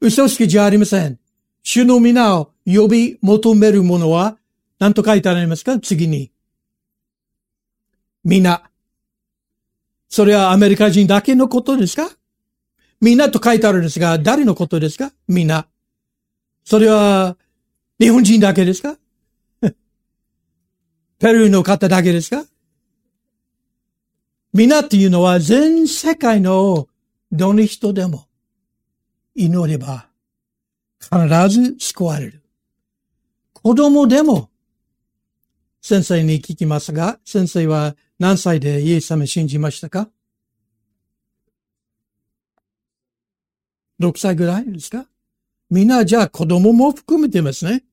[0.01, 1.19] 嘘つきじゃありません。
[1.63, 4.39] 主の皆を呼び求める者は、
[4.85, 5.81] 何と書いてありますか？
[5.81, 6.31] 次に。
[8.23, 8.65] みんな。
[10.11, 12.11] それはアメリカ人だけのことですか？
[13.01, 15.11] みんなと書いてあるんですが、誰のことですか？
[15.27, 15.69] みんな。
[16.65, 17.39] それは、
[17.99, 18.99] 日本人だけですか？
[21.19, 22.45] ペルーの方だけですか？
[24.53, 26.89] みんなっていうのは全世界の
[27.33, 28.27] どの人でも
[29.35, 30.09] 祈れば
[31.01, 31.17] 必
[31.49, 32.43] ず救われる。
[33.55, 34.51] 子供でも
[35.87, 40.09] 先生に聞きますが、先生は何歳でイエス様信じましたか
[44.01, 45.07] ?6 歳ぐらいですか？
[45.69, 47.85] みんなじゃあ子供も含めてますね。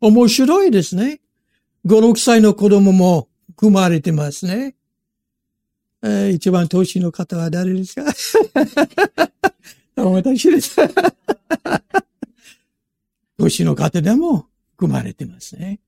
[0.00, 1.20] 面白いですね。
[1.86, 4.74] 5、6歳の子供も含まれてますね。
[6.02, 8.02] えー、一番年の方は誰ですか？
[10.02, 10.76] 私です。
[13.38, 15.78] 年の方でも含まれてますね。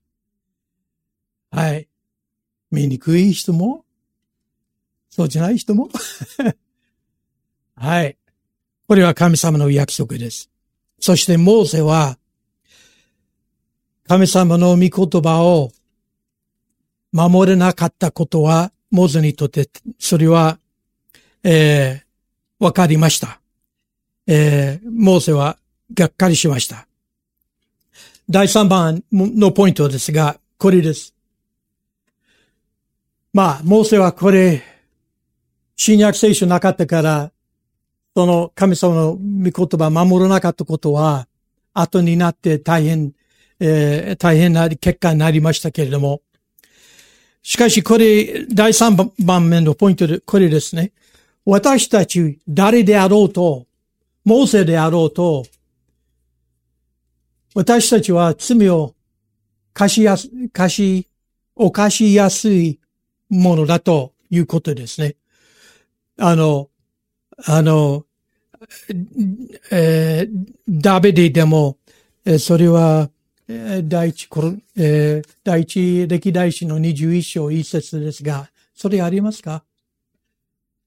[1.51, 1.87] はい。
[2.71, 3.85] 醜い人も、
[5.09, 5.89] そうじゃない人も。
[7.75, 8.17] はい。
[8.87, 10.49] これは神様の約束です。
[10.99, 12.17] そしてモーセは、
[14.07, 15.71] 神様の御言葉を
[17.11, 20.59] 守れなかったことは、モーセにとって、それは、
[21.43, 23.39] えー、わかりました。
[24.27, 25.57] えー、モーセは
[25.93, 26.87] がっかりしました。
[28.29, 31.15] 第3番のポイントですが、これです。
[33.31, 34.63] まあ、モーセはこれ、
[35.75, 37.31] 新約聖書なかったから、
[38.15, 41.27] その神様の御言葉守らなかったことは、
[41.73, 43.13] 後になって大変、
[43.59, 46.21] えー、大変な結果になりましたけれども、
[47.43, 50.91] しかしこれ、第3番目のポイントで、これですね。
[51.45, 53.67] 私たち誰であろうと、
[54.25, 55.45] モーセであろうと、
[57.53, 58.95] 私たちは罪を
[59.73, 61.07] 貸しやす、貸し、
[61.55, 62.79] 犯しやすい
[63.29, 65.15] ものだということですね。
[66.17, 66.69] あの、
[67.45, 68.05] あの、
[69.71, 71.77] えー、ダビデでも、
[72.25, 73.09] えー、それは、
[73.47, 74.27] えー、第一、
[74.75, 79.63] えー、第一歴代史の21章一節ですが、それありますか？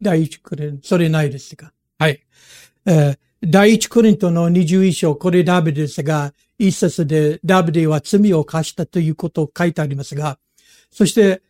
[0.00, 1.72] 第一クリント、それないですか？
[1.98, 2.22] はい。
[2.87, 10.38] えー、第一クリントの21章、これダビデですが、一節でダビデは罪を犯したということを書いてありますが、
[10.90, 11.42] そして、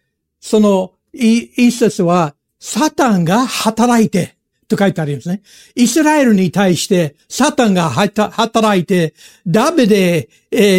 [0.42, 4.36] その一節は、サタンが働いて、
[4.68, 5.40] と書いてありますね。
[5.74, 9.14] イスラエルに対してサタンが働いて、
[9.46, 10.28] ダビデ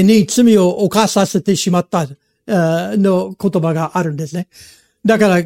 [0.04, 2.08] に罪を犯させてしまった
[2.48, 4.48] の言葉があるんですね。
[5.06, 5.44] だから、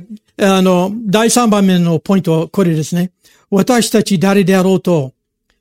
[0.56, 3.12] あの、第3番目のポイントはこれですね。
[3.50, 5.14] 私たち誰であろうと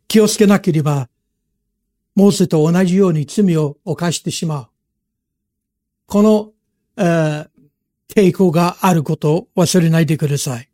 [0.08, 1.08] 気をつけなければ、
[2.14, 4.66] モーセと同じように罪を犯してしまう。
[6.06, 6.52] この、
[6.96, 7.46] え、
[8.08, 10.68] 抵抗があることを忘れないでください。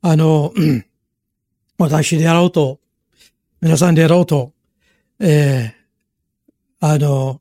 [0.00, 0.52] あの、
[1.78, 2.80] 私であろうと、
[3.60, 4.52] 皆さんであろうと、
[5.20, 7.40] えー、あの、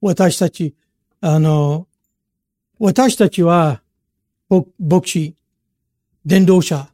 [0.00, 0.74] 私たち、
[1.20, 1.88] あの、
[2.78, 3.82] 私たちは、
[4.78, 5.36] 牧師、
[6.24, 6.88] 伝道者、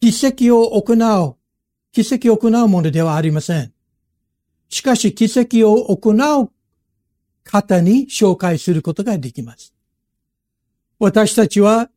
[0.00, 1.36] 奇跡を行う、
[1.92, 3.72] 奇跡を行うものではありません。
[4.68, 6.10] しかし、奇跡を行
[6.42, 6.50] う
[7.46, 9.72] 方に紹介することができます。
[10.98, 11.88] 私たちは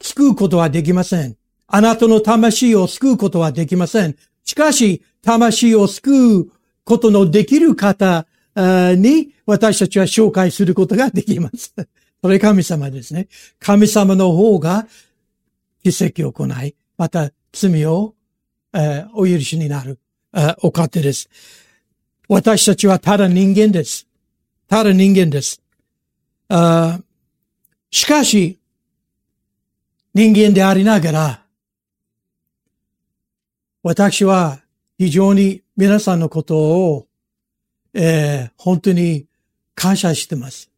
[0.00, 1.36] 救うことはできません。
[1.66, 4.16] あなたの魂を救うことはできません。
[4.44, 6.52] しかし、魂を救う
[6.84, 8.26] ことのできる方
[8.56, 11.74] に私たちは紹介することができます。
[12.22, 13.28] それ神様ですね。
[13.58, 14.86] 神様の方が
[15.82, 18.14] 奇跡を行い、また罪を、
[18.74, 19.98] えー、お許しになる、
[20.34, 21.28] えー、お方です。
[22.28, 24.07] 私たちはただ人間です。
[24.68, 25.62] ただ人間です。
[26.50, 27.00] あ
[27.90, 28.58] しかし、
[30.12, 31.42] 人間でありながら、
[33.82, 34.60] 私は
[34.98, 37.06] 非常に皆さんのことを、
[37.94, 39.26] えー、本当に
[39.74, 40.70] 感謝してます。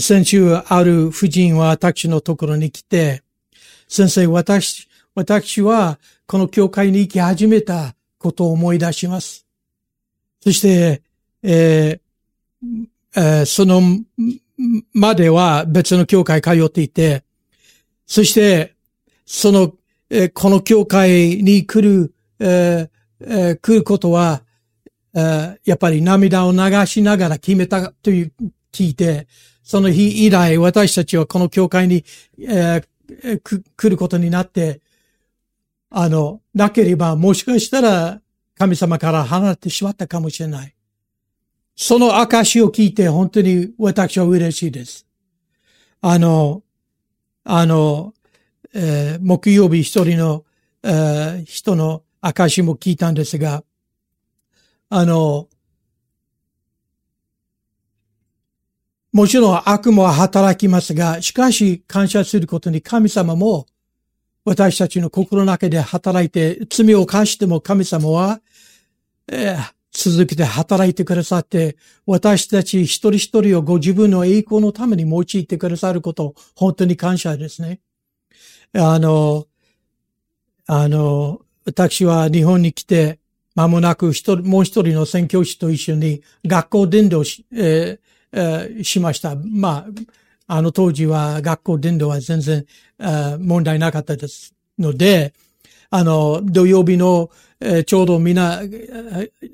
[0.00, 3.22] 先週ある夫人は私のところに来て、
[3.88, 9.46] 先生、私、私はこの教会に行き始めたことを思い出します。
[10.40, 11.02] そして、
[11.42, 12.03] えー
[13.16, 13.80] えー、その
[14.92, 17.24] までは別の教会通っていて、
[18.06, 18.74] そして、
[19.26, 19.74] その、
[20.10, 24.42] えー、この教会に来る、えー、来ることは、
[25.12, 28.32] やっぱり涙を流しながら決めたという
[28.72, 29.28] 聞いて、
[29.62, 32.04] その日以来私たちはこの教会に、
[32.38, 34.80] えー、来ることになって、
[35.90, 38.20] あの、なければもしかしたら
[38.58, 40.73] 神様から離れてしまったかもしれない。
[41.76, 45.06] その証を聞いて本当に私は嬉しいです。
[46.00, 46.62] あの、
[47.44, 48.14] あの、
[48.74, 50.44] えー、木曜日一人の、
[50.82, 53.64] えー、人の証も聞いたんですが、
[54.88, 55.48] あの、
[59.12, 63.66] もちろん悪魔は働きますが、しかし感謝することに神様も
[64.44, 68.40] 私たちの心の中で働いて、罪を犯しても神様は、
[69.28, 77.80] えー、続けて働いてくださって、私たち一人一人をご自分の栄光のために用いてくださること、本当に感謝ですね。
[78.74, 79.46] あの、
[80.66, 83.20] あの、私は日本に来て、
[83.54, 87.98] 間もなく一人、もう一人の宣教師と一緒に学校伝道し、えー
[88.32, 89.36] えー、しました。
[89.36, 89.86] ま
[90.48, 92.66] あ、あの当時は学校伝道は全然、
[92.98, 95.32] えー、問題なかったですので、
[95.96, 97.30] あの、土曜日の、
[97.60, 98.62] えー、ちょうどみんな、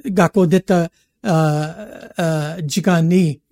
[0.06, 0.90] 学校出た
[1.22, 3.42] ああ時間に、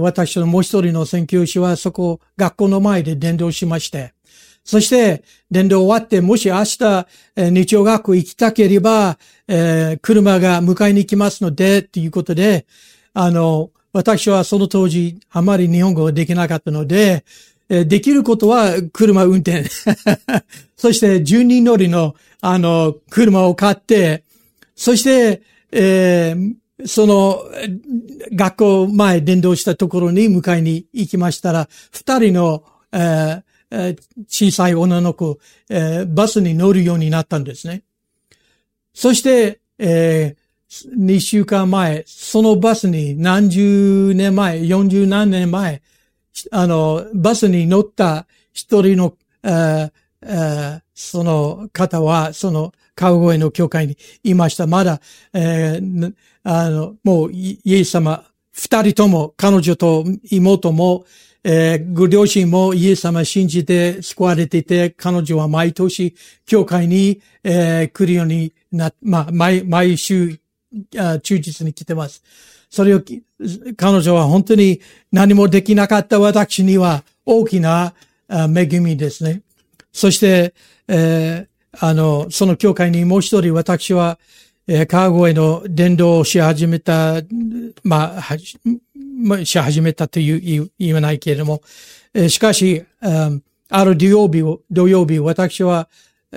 [0.00, 4.14] 私のもう一人の宣教師はそこ、学校の前で伝道しまして、
[4.64, 9.16] そして、伝道終わって、もし明日、えー、日曜学校行きたければ、
[9.46, 12.66] えー、車が迎えに行きますので、ということで、
[13.12, 17.24] あの、私はその当時、あまり日本語ができなかったので、
[17.68, 19.64] できることは車運転。
[20.76, 24.24] そして10人乗りの、あの、車を買って、
[24.76, 27.42] そして、えー、その、
[28.32, 33.98] 学校前伝道したところに迎えに行きましたら、二人の、えー、
[34.28, 35.38] 小さい女の子、
[35.70, 37.82] えー、バスに乗るようになったんですね。
[38.92, 45.82] そして、えー、2週間前、そのバスに何十年前、40何年前、
[46.50, 54.66] あの、バスに乗った一人の、えー、その方は、その川越の教会にいました。
[54.66, 55.00] まだ、
[55.32, 61.04] えー、あの、もうイエス様、二人とも、彼女と妹も、
[61.42, 66.14] えー、ご両親もイエス様信じて救われていて、彼女は毎年
[66.46, 70.38] 教会に、えー、来るようにな、まあ、毎、毎週
[70.92, 72.22] 忠実に来てます。
[72.74, 73.00] それを、
[73.76, 74.80] 彼女は本当に
[75.12, 77.94] 何もできなかった私には大きな
[78.28, 79.42] 恵みですね。
[79.92, 80.54] そして、
[80.88, 84.18] えー、あの、その教会にもう一人私は、
[84.66, 87.22] えー、川越の伝道をし始めた、
[87.84, 88.58] まあ、はし
[89.60, 91.62] 始めたという言わないけれども、
[92.12, 95.88] えー、しかし、ある土曜日を、土曜日、私は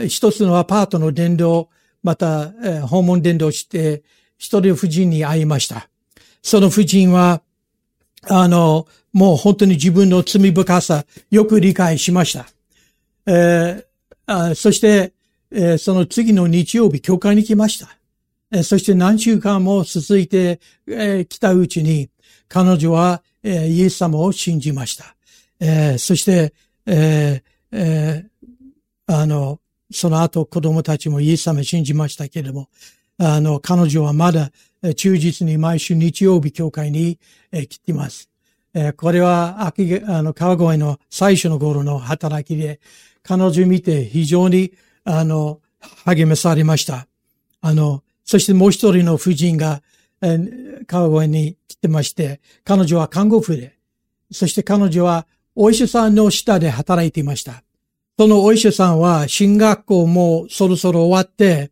[0.08, 1.70] 一つのアパートの伝道、
[2.04, 4.04] また、えー、訪問伝道して、
[4.38, 5.90] 一人夫人に会いました。
[6.42, 7.42] その夫人は、
[8.30, 12.48] あの、もう本当に自分の罪深さ、よく理解しました。
[13.26, 13.84] えー、
[14.26, 15.14] あそして、
[15.52, 17.90] えー、その次の日曜日、教会に来ました。
[18.52, 22.10] えー、そして何週間も続いてき、えー、たうちに、
[22.48, 25.16] 彼女は、えー、イエス様を信じました。
[25.60, 26.54] えー、そして、
[26.86, 29.60] えーえー、あの、
[29.92, 32.70] その後子供たちもイエス様を信じましたけれども、
[33.18, 34.52] あの、彼女はまだ
[34.96, 37.20] 忠実に毎週日曜日教会に、
[37.52, 38.30] 来ています。
[38.98, 42.80] これは秋、あの、川越の最初の頃の働きで、
[43.24, 44.74] 彼女見て非常に、
[45.04, 45.62] あの、
[46.06, 47.08] 励まされました。
[47.62, 49.82] あの、そしてもう一人の夫人が、
[50.88, 53.78] 川越に来てまして、彼女は看護婦で、
[54.32, 57.64] そして彼女はお医者さんの下で働いていました。
[58.20, 61.72] そのお医者さんは進学校もそろそろ終わって、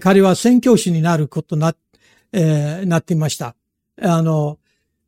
[0.00, 1.83] 彼は宣教師になることになって、
[2.34, 3.54] えー、なっていました。
[4.02, 4.58] あの、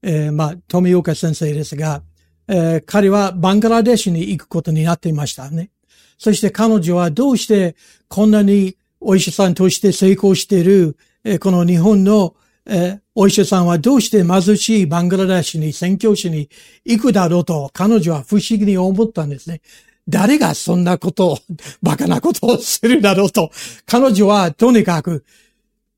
[0.02, 2.02] えー、まあ、富岡先生ですが、
[2.48, 5.70] えー、彼はバングラデシュに行くことになっていましたね。
[6.18, 7.74] そして彼女はどうして
[8.08, 16.48] こんなにお医者さんとして成功している、えー、この日本の、えー、お医者さんはどうして貧しいバングラデシュに宣教師に
[16.84, 19.60] 行くだろうと彼女は不思議に思ったんですね。
[20.08, 21.38] 誰がそんなことを、
[21.82, 23.50] バカなことをするだろうと、
[23.86, 25.24] 彼女はとにかく、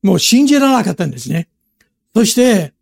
[0.03, 1.47] もう信じられなかったんですね。
[2.13, 2.73] そして、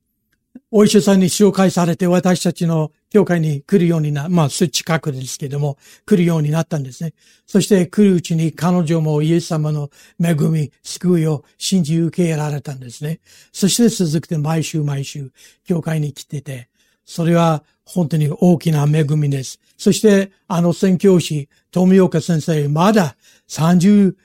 [0.70, 7.14] お医者さんに紹介されて私たちの教会に来るようにな、まあ、近くですけども、来るようになったんですね。
[7.46, 9.90] そして来るうちに彼女もイエス様の
[10.22, 13.20] 恵み、救いを信じ受けられたんですね。
[13.54, 15.32] そして続けて毎週毎週、
[15.66, 16.70] 教会に来てて、
[17.06, 19.60] それは本当に大きな恵みです。
[19.78, 23.16] そして、あの宣教師、富岡先生、まだ
[23.48, 24.16] 30、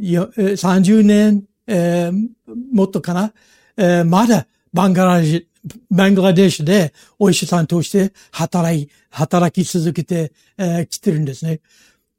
[0.00, 2.28] 30年、えー、
[2.72, 3.32] もっとかな、
[3.76, 5.44] えー、まだバングラデシュ、
[5.90, 11.60] バングラデシュでお医者さんとして働い、働き続けて、えー、来てるんですね。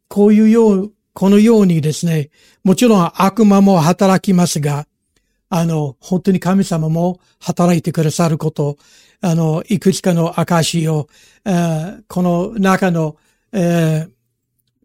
[0.07, 2.29] こういうよう、このようにですね、
[2.63, 4.87] もちろん悪魔も働きますが、
[5.49, 8.77] あの、本当に神様も働いてくださること、
[9.21, 11.07] あの、いくつかの証を、
[11.45, 13.17] えー、この中の、
[13.51, 14.09] えー、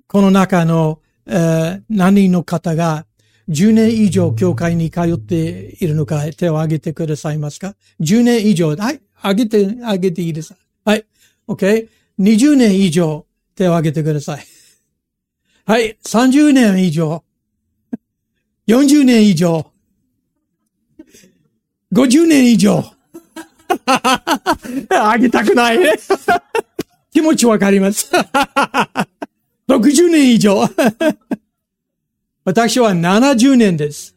[0.06, 3.06] この中の、えー、何人の方が
[3.50, 8.76] 10年以上教会に通っているのか手を挙げてくださいますか ?10 年以上。
[8.76, 9.00] はい。
[9.16, 10.54] 挙げて、挙げていいです。
[10.84, 11.04] はい。
[11.48, 11.88] OK。
[12.20, 13.26] 20年以上
[13.56, 14.46] 手を挙げてください。
[15.66, 15.98] はい。
[16.04, 17.24] 30年以上。
[18.68, 19.66] 40年以上。
[21.92, 22.84] 50年以上。
[24.90, 25.78] あげたくない。
[27.12, 28.12] 気持ちわかります。
[29.68, 30.64] 60年以上。
[32.50, 34.12] 私は70年です。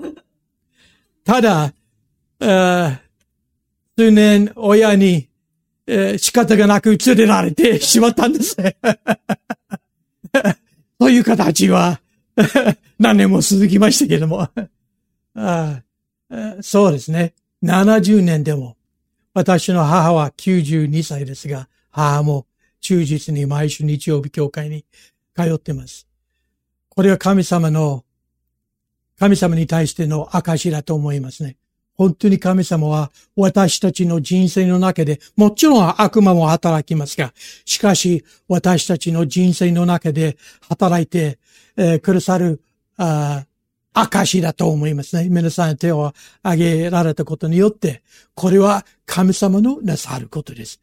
[1.24, 1.72] ただ、
[2.40, 5.28] 数年親に、
[5.86, 8.76] え、仕方がなく連れられてしまったんですね。
[10.98, 12.02] という形は
[12.98, 14.50] 何年も続きましたけれども
[15.36, 15.84] あ。
[16.62, 17.36] そうですね。
[17.64, 18.78] 70年でも
[19.36, 22.48] 私の母は92歳ですが、母も
[22.82, 24.86] 忠実に毎週日曜日教会に
[25.36, 26.08] 通っています。
[26.90, 28.04] これは神様の、
[29.24, 31.56] 神様に対しての証だと思いますね。
[31.96, 40.36] 本当に神様は私たちの人生の中で、もちろん悪魔も働きますが、しかし私たちの人生の中で
[40.68, 41.40] 働いて、
[41.78, 42.62] えー、くださる、
[42.98, 43.46] あ
[43.94, 45.30] 証だと思いますね。
[45.30, 46.12] 皆さん手を
[46.42, 48.04] 挙げられたことによって、
[48.36, 50.82] これは神様のなさることです。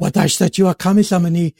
[0.00, 1.54] 私たちは神様に、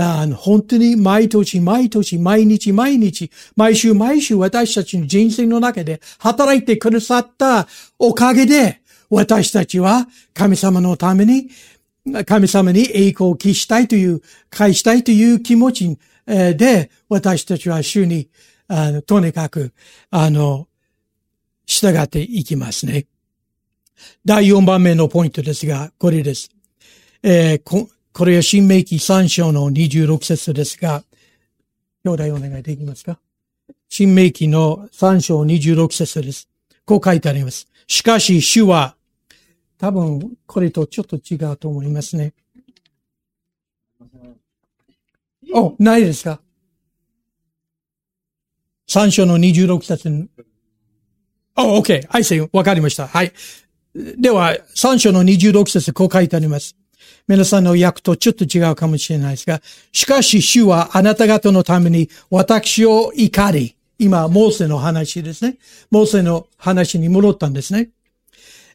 [0.00, 7.66] あの本当に毎年毎年毎日毎日毎週毎週私たちの人生の中で働いてくださった
[7.98, 8.80] おかげで
[9.10, 11.50] 私たちは神様のために
[12.26, 18.28] 神様に栄光を期したいという、返したいという気持ちで私たちは主に
[18.68, 19.72] あの、とにかく、
[20.10, 20.68] あの、
[21.66, 23.06] 従っていきますね。
[24.24, 26.50] 第4番目のポイントですが、これです。
[27.22, 31.04] えー、これは新明記3章の26節ですが、
[32.04, 33.18] 兄弟お願いできますか？
[33.88, 36.48] 新明記の3章26節です。
[36.84, 37.68] こう書いてあります。
[37.86, 38.96] しかし主は、
[39.78, 42.34] 多分これとちょっと違うと思いますね。
[45.54, 46.40] お、ないですか？
[48.86, 50.28] 三章の26節に。
[51.56, 52.06] お、OK。
[52.08, 53.06] はい、わかりました。
[53.06, 53.32] はい。
[53.94, 56.76] では、三章の26節こう書いてあります。
[57.28, 59.60] 皆さんの訳とちょっと違うかもしれないですが、
[59.92, 65.58] しかし主はあなた方のために私を怒り、今、モーセの話ですね。
[65.90, 67.90] モーセの話に戻ったんですね。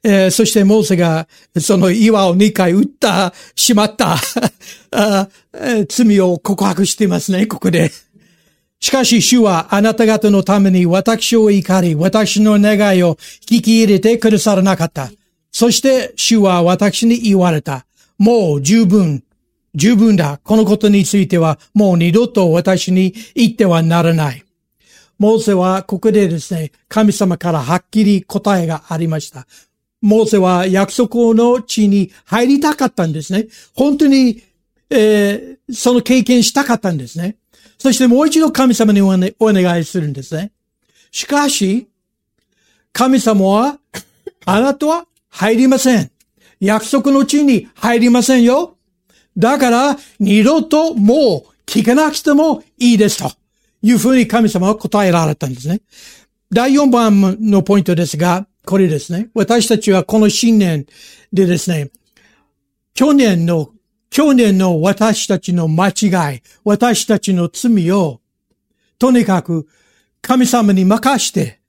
[0.03, 1.27] えー、そしてモーセが
[1.59, 4.17] その岩を2回打った、しまった
[4.91, 5.29] あ、
[5.89, 7.91] 罪を告白していますね、ここで。
[8.79, 13.15] しかし主はあなた方のために私を怒り、私の願いを
[13.49, 15.09] 聞き入れてくださらなかった。
[15.51, 17.85] そして主は私に言われた。
[18.17, 19.23] もう十分、
[19.75, 20.39] 十分だ。
[20.43, 24.43] このことについてはもう二度と私に言ってはならない。
[25.19, 29.47] モーセはここでですね、神様からはっきり答えがありました。
[30.01, 33.47] モーセは約束の地に入りたかったんですね。
[33.73, 34.43] 本当に、
[34.89, 37.37] えー、その経験したかったんですね。
[37.77, 40.51] そしてもう一度神様にお願いするんですね。
[41.11, 41.87] しかし、
[42.91, 43.79] 神様は、
[44.45, 46.11] あなたは入りません。
[46.59, 48.77] 約束の地に入りませんよ。
[49.37, 53.31] だから、二度ともう聞かなくてもいいですと。
[53.83, 55.81] いうふうに神様は答えられたんですね。
[56.51, 59.29] 第4番のポイントですが、これですね。
[59.33, 60.85] 私たちはこの新年
[61.33, 61.91] でですね、
[62.93, 63.71] 去年の、
[64.09, 68.21] 去年の私たちの間違い、私たちの罪を、
[68.97, 69.67] とにかく
[70.21, 71.59] 神様に任して、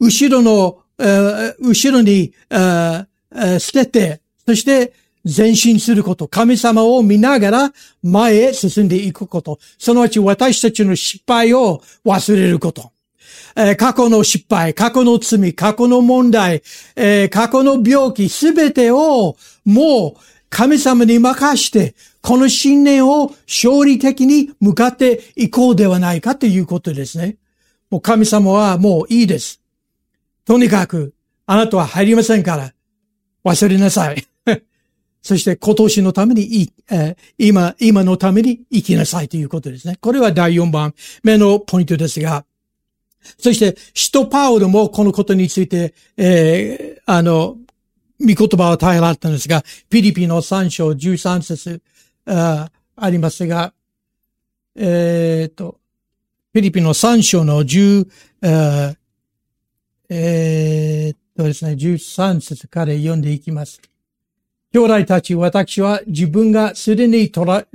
[0.00, 3.04] 後ろの、え、後ろに、え、
[3.60, 4.92] 捨てて、そして
[5.24, 7.72] 前進すること、神様を見ながら
[8.02, 12.90] 前へ進んでいくこと、そのうち私たちの失敗を忘れること。
[13.54, 16.62] えー、過去の失敗、過去の罪、過去の問題、
[16.96, 27.36] えー、過去の病気、すべてをもう神様に任して、この信念を勝利的に向かっていこうではないかということですね。
[27.90, 29.60] もう神様はもういいです。
[30.44, 31.14] とにかく、
[31.46, 32.72] あなたは入りませんから、
[33.44, 34.31] 忘れなさい。
[35.22, 39.96] そして今年のために、え、今、今のために生きなさいということですね。
[40.00, 42.44] これは第4番目のポイントですが、
[43.38, 47.56] そして、使徒パウルもこのことについて、えー、あの、
[48.18, 51.82] 見言葉を耐えられたんですが、フィリピンの3章13節
[52.26, 53.72] あありますが、
[54.76, 55.78] えっ、ー、と、
[56.52, 58.08] フィリピンの3章の10、
[60.08, 63.80] えー、とですね、13節から読んでいきます。
[64.72, 67.66] 兄弟たち、私は自分がすでに捉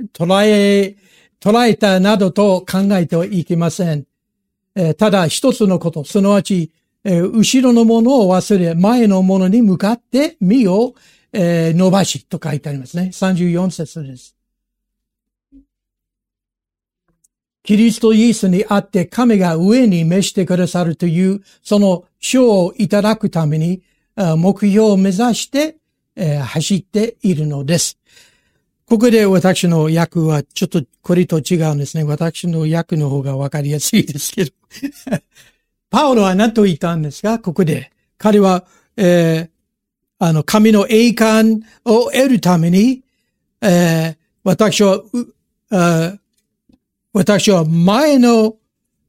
[0.44, 0.96] え、
[1.40, 4.04] 捉えたなどと考えてはいけません。
[4.74, 6.72] えー、ただ一つのこと、すなわち、
[7.04, 10.94] えー、後ろのものを忘れ、前のものに向かって身を、
[11.32, 13.10] えー、伸ばしと書いてありますね。
[13.12, 14.34] 34節です。
[17.62, 23.82] キリストイエスにあって神が上に召してくださるという、その賞をいただくために、
[24.16, 25.77] 目標を目指して、
[26.20, 27.96] えー、走っているのです。
[28.86, 32.04] ここで私の役はちょっとこれと違うんですね。
[32.04, 34.50] 私の役の方がわかりやすいですけど。
[35.90, 37.38] パウロは何と言ったんですか？
[37.38, 37.92] ここで。
[38.18, 38.64] 彼は、
[38.96, 39.50] えー、
[40.18, 43.02] あの、神の栄冠を得るために、
[43.62, 45.00] えー、私は、
[47.12, 48.56] 私は前の、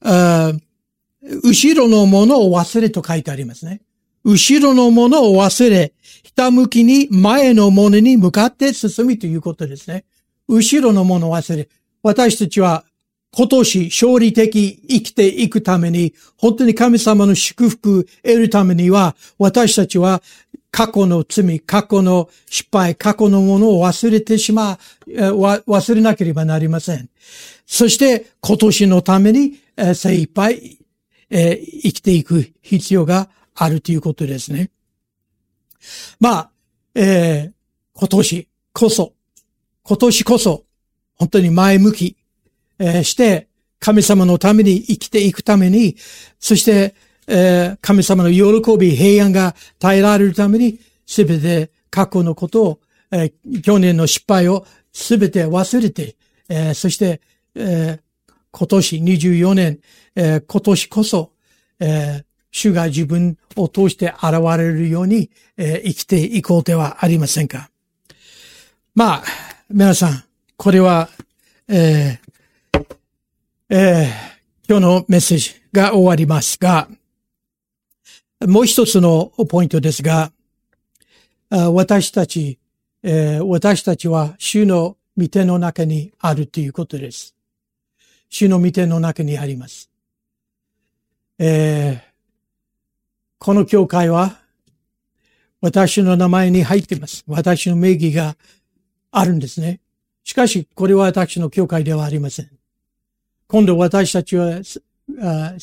[0.02, 3.82] 後ろのものを忘れと書いてありますね。
[4.24, 5.94] 後ろのものを忘れ、
[6.30, 10.06] ひたむきに前のものに向かって進みということですね。
[10.48, 11.68] 後ろのものを忘れ。
[12.04, 12.86] 私たちは
[13.32, 20.22] 今年勝利的生きていくために、本当に神様の祝福を得るためには、私たちは
[20.70, 24.78] 過去の罪、過去の失敗、過去のものを忘れてしま
[25.08, 27.10] う、忘れなければなりません。
[27.66, 29.60] そして今年のために
[29.96, 30.78] 精一杯
[31.32, 34.70] 生きていく必要があるということですね。
[36.20, 36.52] まあ、
[36.96, 37.52] えー、
[37.94, 39.14] 今年こそ、
[39.84, 40.66] 今年こそ、
[41.16, 42.18] 本当に前向き、
[42.80, 43.48] えー、して、
[43.80, 45.96] 神様のために生きていくために、
[46.40, 46.96] そして、
[47.28, 52.80] えー、神様の喜び、平安が耐えられるために、すべて過去のことを、
[53.12, 56.16] えー、去年の失敗をすべて忘れて、
[56.50, 57.22] えー、そして、
[57.56, 59.80] えー、今年24年、
[60.16, 61.32] えー、今年こそ、
[61.80, 67.70] えー、主が自分を通して現れるように、えー、生きていこうではありませんか？
[68.96, 69.24] まあ、
[69.70, 70.24] 皆さん、
[70.58, 71.10] これは、
[71.68, 72.86] えー
[73.70, 76.90] えー、今日のメッセージが終わりますが、
[78.48, 80.32] もう一つのポイントですが、
[81.50, 82.58] 私たち、
[83.04, 87.36] えー、私たちは主の御手の中にあるということです。
[88.30, 89.90] 主の御手の中にあります。
[91.38, 92.09] えー
[93.40, 94.38] この教会は
[95.62, 97.24] 私の名前に入っています。
[97.26, 98.36] 私の名義が
[99.12, 99.80] あるんですね。
[100.26, 102.50] しかし、これは私の教会ではありません。
[103.48, 104.82] 今度私たちは、ス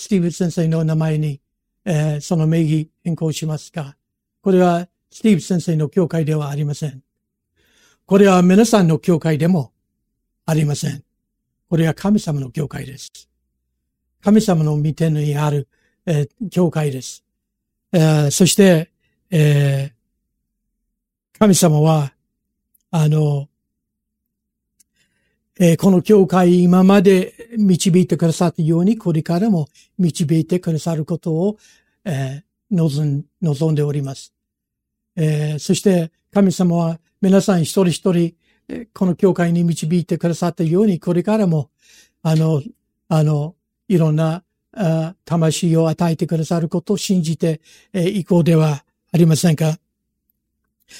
[0.09, 1.41] ティーブ先生の名前に、
[1.85, 3.95] え、その名義変更しますが、
[4.41, 7.03] これはスティーブ先生の教会ではありません。
[8.07, 9.73] これは皆さんの教会でも
[10.47, 11.05] ありません。
[11.69, 13.11] これは神様の教会です。
[14.23, 15.69] 神様の御手にある、
[16.07, 17.26] えー、教会です。
[17.97, 18.91] えー、そして、
[19.31, 22.13] えー、神様は、
[22.91, 23.49] あの、
[25.59, 31.57] えー、この教会今まで導いてくださったように、これからも導いてくださることを、
[32.05, 34.35] えー、望ん望んでおります。
[35.17, 38.35] えー、そして神様は皆さん一人一人、
[38.93, 41.71] この教会に導いてくださったように、これからも、
[42.23, 42.63] あの、
[43.09, 43.55] あの、
[43.89, 44.45] いろんな、
[45.25, 47.61] 魂を与えてくださることを信じて
[47.95, 49.79] い、えー、こうではありませんか？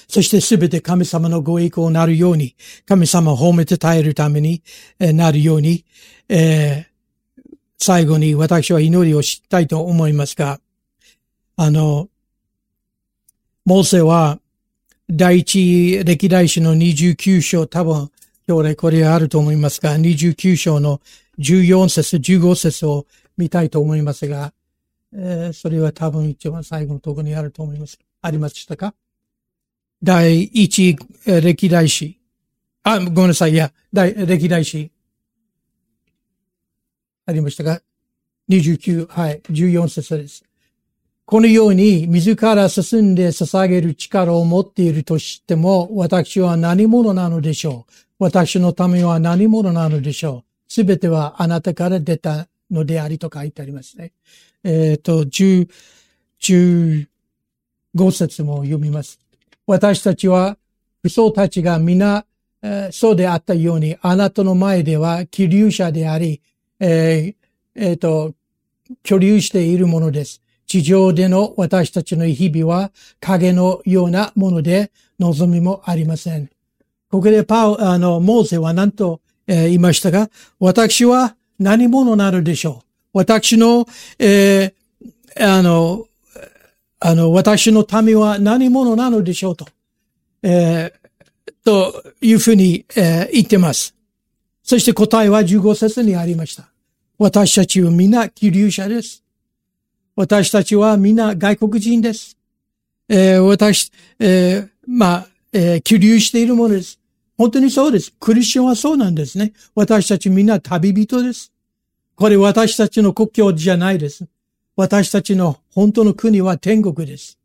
[0.09, 2.57] そしてすべて神様のご栄光になるように、
[2.87, 4.63] 神様を褒めて耐えるために、
[4.99, 5.85] なるように、
[6.29, 10.61] えー、最後に私は祈りをしたいと思いますが、
[11.57, 12.09] あの、
[13.65, 14.41] モーセは、
[15.09, 18.11] 第一歴代史の29章、多分、
[18.49, 21.01] 今日これあると思いますが、29章の
[21.39, 23.07] 14節、15節を
[23.37, 24.53] 見たいと思いますが、
[25.13, 27.99] えー、それは多分一番最後のところにあると思います。
[28.23, 28.95] ありましたか？
[30.03, 32.21] 第一歴代史。
[32.83, 33.53] あ、ごめんなさい。
[33.53, 34.91] いや、第歴代史。
[37.25, 37.81] ありましたか
[38.49, 40.45] ?29、はい、14節です。
[41.25, 47.93] このように自ら進んで捧げる力を持っているとしても、私は何者なのでしょう？
[48.19, 50.73] 私のためは何者なのでしょう？
[50.73, 54.13] すべてはあなたから出たのでありと書いてありますね。
[54.65, 55.69] えっ、ー、と、10、
[56.41, 57.07] 15
[58.13, 59.19] 節も読みます。
[59.67, 60.59] 私たちは、
[61.03, 62.27] 武装たちが皆、
[62.63, 66.43] えー、そうであったように、あなたの前では気流者であり、
[66.81, 67.35] えー、
[67.75, 68.35] えー、と、
[69.03, 70.43] 居留しているものです。
[70.67, 72.91] 地上での私たちの日々は
[73.21, 74.91] 影のようなもので
[75.21, 76.51] 望みもありません。
[77.09, 82.83] ここでパウ、あの、モーセは何と、えー、言いましたが、私は何者なるでしょ
[83.15, 83.19] う？
[83.19, 83.87] 私の、
[84.19, 86.07] えー、あの、
[87.01, 89.67] あの、私の民は何者なのでしょうと、
[90.43, 93.95] えー、というふうに、えー、言ってます。
[94.63, 96.69] そして答えは15節にありました。
[97.19, 99.23] 私たちは皆気流者です。
[100.15, 102.37] 私たちは皆外国人です。
[103.09, 106.99] えー、私、えー、まあ、えー、気流しているものです。
[107.37, 108.15] 本当にそうです。
[108.19, 109.53] クリスチャンはそうなんですね。
[109.75, 111.53] 私たち皆旅人です。
[112.15, 114.27] これ私たちの国境じゃないです。
[114.75, 117.39] 私たちの本当の国は天国です。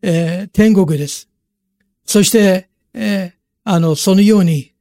[0.00, 1.28] えー、天国です。
[2.04, 3.32] そして、えー、
[3.64, 4.72] あの、そのように、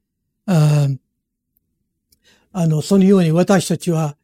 [0.46, 0.88] あ
[2.54, 4.16] あの、そのように私たちは、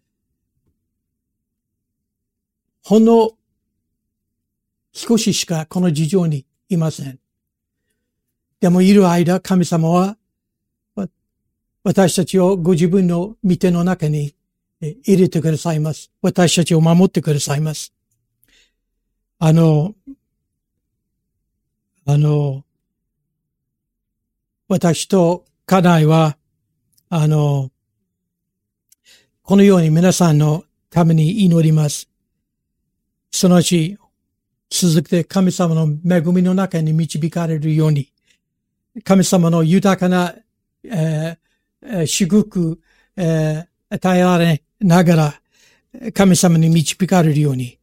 [2.84, 3.32] ほんの
[4.94, 7.20] 少ししかこの事情にいません。
[8.60, 10.18] でもいる間、神様は、
[11.84, 14.36] 私たちをご自分の御手の中に
[14.82, 16.12] 入れてくださいます。
[16.22, 17.94] 私たちを守ってくださいます。
[19.40, 19.96] あの、
[22.06, 22.64] あの、
[24.68, 26.38] 私と家内は、
[27.10, 27.70] あの、
[29.44, 32.10] このように皆さんのために祈ります。
[33.32, 33.98] そのうち、
[34.70, 38.12] 続けて神様の恵みの中に導かれるように、
[39.04, 40.36] 神様の豊かな、
[40.84, 42.80] えー、祝福、
[43.16, 45.42] えー、与えられながら、
[46.14, 47.78] 神様に導かれるように、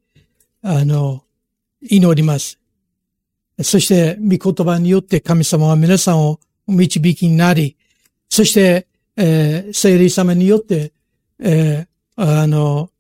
[0.63, 1.25] あの、
[1.83, 2.59] 祈ります。
[3.63, 7.77] そして、御言葉によって神様は皆さんを導きになり、
[8.29, 8.87] そして、
[9.17, 10.93] えー、聖霊様によって、
[11.39, 12.91] えー、あの、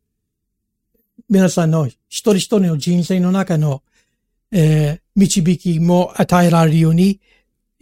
[1.29, 3.83] 皆さんの一人一人の人生の中の、
[4.53, 7.21] えー、導きも与えられるように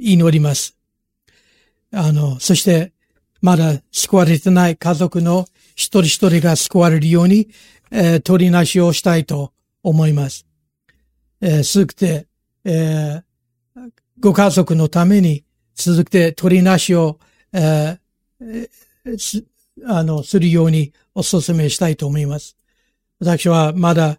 [0.02, 0.76] 祈ります。
[1.92, 2.92] あの、そして、
[3.40, 7.48] まだ救われてない家族の一人一人が救われるように、
[7.90, 10.46] えー、取りなしをしたいと思います。
[11.40, 12.26] えー、続くて、
[12.64, 13.90] えー、
[14.20, 15.44] ご家族のために
[15.74, 17.18] 続くて取りなしを、
[17.52, 18.68] えー、
[19.18, 19.44] す、
[19.86, 22.56] あの、するようにお勧めしたいと思います。
[23.18, 24.18] 私はまだ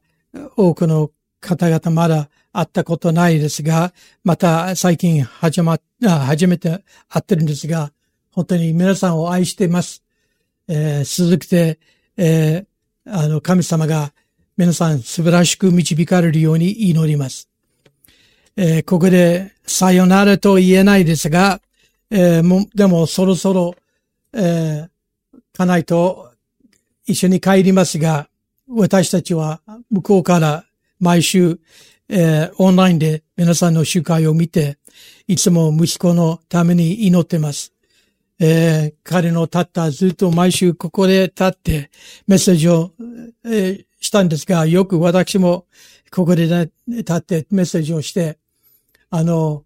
[0.58, 3.94] 多くの方々まだ会ったことないですが、
[4.24, 7.92] また最近始まっ、初めて会ってるんですが、
[8.32, 10.04] 本当に皆さんを愛しています。
[10.68, 11.80] えー、続けて、
[12.16, 14.14] えー、あの、神様が
[14.56, 17.50] 皆さん素晴らしく導かれるように祈ります。
[18.56, 21.60] えー、ここでさよならと言えないですが、
[22.12, 23.74] えー、も、でもそろそろ、
[24.32, 24.90] えー、
[25.58, 26.32] かないと
[27.08, 28.30] 一緒に帰りますが、
[28.68, 30.66] 私たちは向こうから
[31.00, 31.60] 毎週、
[32.10, 34.78] えー、オンラインで皆さんの集会を見て、
[35.28, 37.74] いつも息子のために祈ってます。
[38.40, 41.92] えー、彼の立ったずっと毎週ここで立って
[42.28, 42.92] メッセージを、
[43.46, 45.66] えー、したんですが、よく私も
[46.12, 48.38] ここで、ね、立ってメッセージをして、
[49.10, 49.64] あの、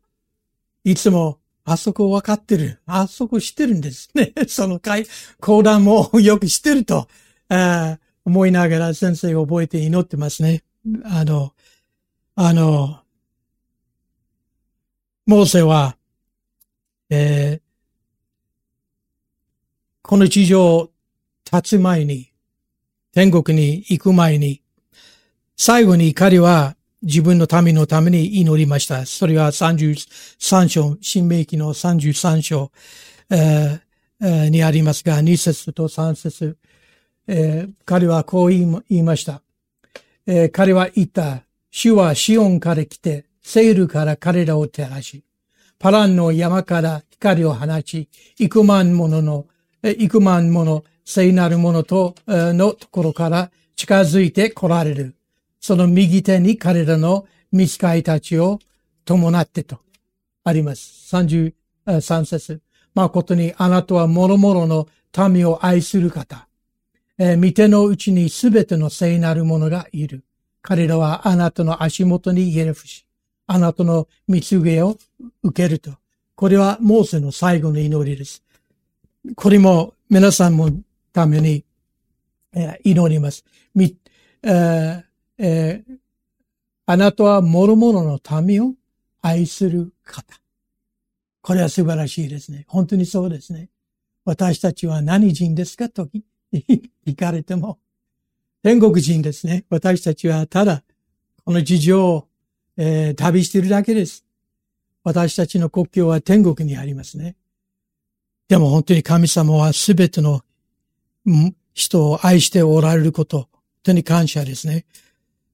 [0.84, 2.80] いつもあそこ分かってる。
[2.86, 4.32] あそこ知ってるんですね。
[4.48, 5.06] その会、
[5.42, 7.08] 講談もよく知ってると、
[7.50, 10.64] あ思いながら先生を覚えて祈ってますね。
[11.04, 11.54] あの、
[12.40, 13.00] あの、
[15.26, 15.98] モーセは、
[17.10, 17.62] えー、
[20.04, 20.92] この地上を
[21.52, 22.32] 立つ前に、
[23.12, 24.62] 天国に行く前に、
[25.56, 29.08] 最後に彼は自分の民のために祈りました。
[29.08, 32.72] それは33章、新明記の33章、
[33.32, 36.56] えー、にありますが、2節と3節、
[37.26, 39.42] えー、彼はこう言いました。
[40.28, 41.47] えー、彼は言った。
[41.72, 45.24] 主はシオンから来て、セールから彼らを照らし、
[45.80, 48.10] パランの山から光を放ち、
[48.40, 49.46] 幾万ものの
[49.84, 55.16] 幾万もの聖なるものと、のところから近づいて来られる。
[55.60, 58.60] その右手に彼らの見使いたちを
[59.06, 59.80] 伴ってと
[60.44, 61.16] あります。
[61.16, 62.62] 33節。
[62.94, 64.88] 誠にあなたは諸々の
[65.30, 66.48] 民を愛する方。
[67.20, 70.24] えー、見てのうちにすべての聖なるものがいる。
[70.68, 73.06] 彼らはあなたの足元にひれ伏し、
[73.46, 74.98] あなたの見告げを
[75.42, 75.92] 受けると。
[76.36, 78.44] これはモーセの最後の祈りです。
[79.38, 80.70] これも皆さんも
[81.14, 81.64] ために、
[82.54, 83.46] えー、祈ります。
[83.76, 83.96] み、
[84.44, 85.04] えー
[85.38, 85.98] えー、
[86.86, 88.74] あなたは諸々の民を
[89.22, 90.38] 愛する方。
[91.42, 92.66] これは素晴らしいですね。
[92.68, 93.70] 本当にそうですね。
[94.26, 95.88] 私たちは何人ですか？
[95.88, 96.10] と
[97.06, 97.80] 聞 かれても、
[98.68, 99.64] 天国人ですね。
[99.70, 100.84] 私たちはただ、
[101.46, 102.28] この事情を、
[102.76, 104.26] えー、旅しているだけです。
[105.06, 107.38] 私たちの国境は天国にありますね。
[108.50, 110.42] でも本当に神様はすべての
[111.74, 113.48] 人を愛しておられること、本
[113.84, 114.84] 当に感謝ですね。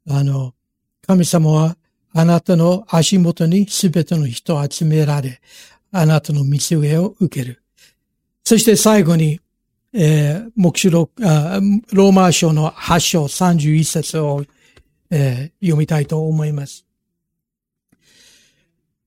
[0.09, 0.55] あの、
[1.05, 1.77] 神様は
[2.13, 5.39] あなたの足元にすべての人を集められ、
[5.91, 7.61] あなたの見せ上を受ける。
[8.43, 9.39] そして最後に、
[9.93, 11.59] えー、目視録あ、
[11.91, 14.43] ローマ書の8章31節を、
[15.11, 16.85] えー、読みたいと思います。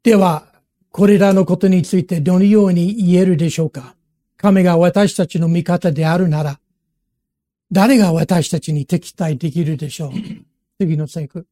[0.04, 0.46] では、
[0.92, 3.96] これらのことについてどのように言えるでしょうか？
[4.36, 6.60] 神が私たちの味方であるなら、
[7.72, 10.12] 誰が私たちに敵対できるでしょう？
[10.78, 11.46] 次の聖句。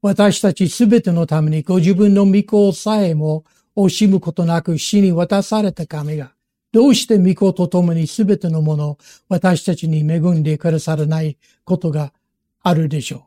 [0.00, 6.32] 私たちすべてのためにご自分の御子さえも惜しむことなく死に渡された神が、
[6.78, 8.98] どうして御子と共にすべてのものを
[9.28, 12.12] 私たちに恵んでくださらないことが
[12.62, 13.22] あるでしょう。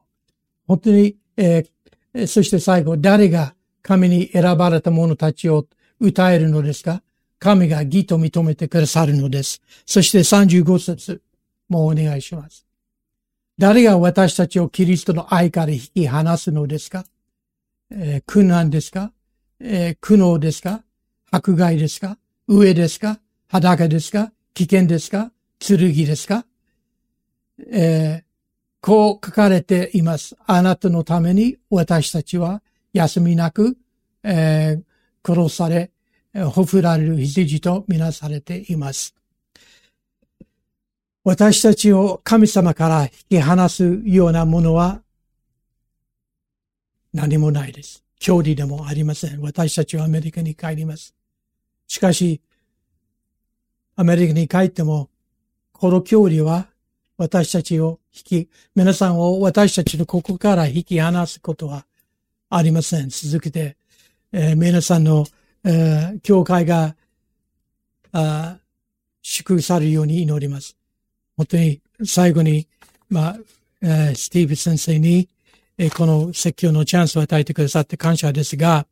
[0.68, 5.68] 本当に、えー、そして最後、誰が神に選ばれた者たちを
[6.00, 7.04] 歌えるのですか？
[7.40, 9.62] 神が義と認めてくださるのです。
[9.86, 11.22] そして35節
[11.68, 12.66] もお願いします。
[13.58, 17.04] 誰が私たちをキリストの愛から引き離すのですか、
[17.92, 19.12] えー、苦難ですか、
[19.60, 20.86] えー、苦悩ですか？
[21.32, 22.18] 迫害ですか？
[22.48, 23.20] 上ですか？
[23.52, 24.32] 裸ですか？
[24.54, 25.34] 危険ですか？
[25.60, 26.46] 剣ですか、
[27.70, 28.24] えー、
[28.80, 30.38] こう書かれています。
[30.48, 32.62] あなたのために私たちは
[32.94, 33.76] 休みなく、
[34.24, 35.92] えー、殺され、
[36.34, 39.14] ほふられる羊とみなされています。
[41.26, 45.02] 私たちを神様から引き離すようなものは
[47.14, 48.02] 何もないです。
[48.18, 49.42] 距離でもありません。
[49.42, 51.14] 私たちはアメリカに帰ります。
[51.88, 52.40] しかし、
[54.02, 55.12] アメリカに帰っても、
[55.74, 56.66] この距離は
[57.18, 61.86] 私たちを引き、皆さんを私たちのここから引き離すことは
[62.50, 63.10] ありません。
[63.10, 63.78] 続けて、
[64.32, 65.28] えー、皆さんの、
[65.64, 66.96] えー、教会が、
[68.12, 68.58] あ
[69.22, 70.76] 祝福されるように祈ります。
[71.38, 72.68] 本当に最後に、
[73.08, 73.38] まあ、
[73.84, 75.30] えー、スティーブ先生に、
[75.78, 78.88] えー、この説教のチャンスを与えてくださって感謝ですが、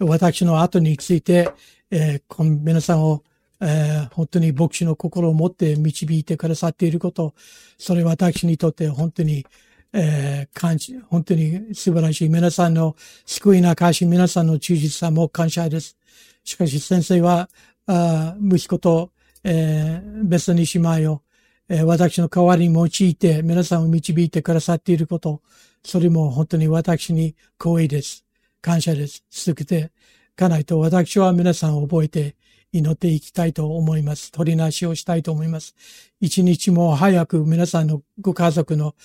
[0.00, 1.50] 私の後について、
[1.90, 3.22] えー、この皆さんを、
[3.60, 7.34] えー、本当に牧師の心を持って導いてくださっていること、
[7.78, 9.46] それは私にとって本当に、
[9.92, 12.28] えー、感謝、本当に素晴らしい。
[12.28, 12.96] 皆さんの
[13.26, 15.96] 救いなかし、皆さんの忠実さも感謝です。
[16.42, 17.48] しかし先生は、
[17.86, 19.10] あ息子と、
[19.44, 21.22] えー、別に姉妹を、
[21.68, 25.42] えー、私の代わりに用いて皆さんを導いてくださっていること、
[25.84, 28.24] それも本当に私に光栄です。
[28.60, 29.22] 感謝です。
[29.30, 29.92] 続けて
[30.32, 32.34] いかないと私は皆さんを覚えて
[32.74, 34.32] 祈っていきたいと思います。
[34.32, 35.76] 取りなしをしたいと思います。
[36.20, 38.96] 一日も早く皆さんのご家族の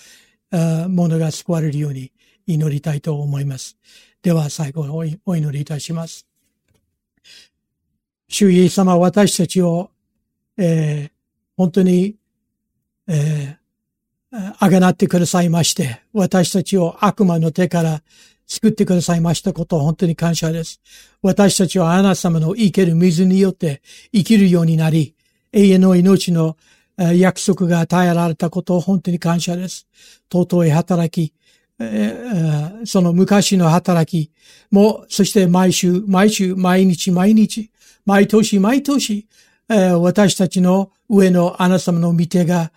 [0.88, 2.10] ものが救われるように
[2.48, 3.78] 祈りたいと思います。
[4.22, 6.26] では最後にお祈りいたします。
[8.28, 9.90] 主イエス様私たちを、
[10.56, 11.10] えー、
[11.56, 12.16] 本当に、
[13.06, 18.02] えー、あがなってくださいまして、私たちを悪魔の手から
[18.50, 20.80] 救ってくださいましたことを本当に感謝です。
[21.22, 23.80] 私たちはあなた様の生ける水によって
[24.12, 25.14] 生きるようになり、
[25.52, 26.56] 永遠の命の
[27.14, 29.86] 約束が与えられたことを本当に感謝です。
[30.32, 31.32] 尊い働き、
[32.84, 34.32] その昔の働き
[34.72, 37.70] も、そして毎週、毎週、毎日、毎日、
[38.04, 39.28] 毎年、毎年、
[39.68, 42.72] 私たちの上のあなた様の見てが、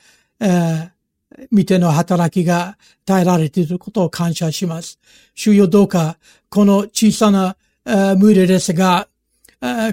[1.51, 4.99] 見ての働きが耐えられていることを感謝します。
[5.35, 6.17] 主よどうか、
[6.49, 7.55] この小さな
[7.85, 9.07] 群れですが、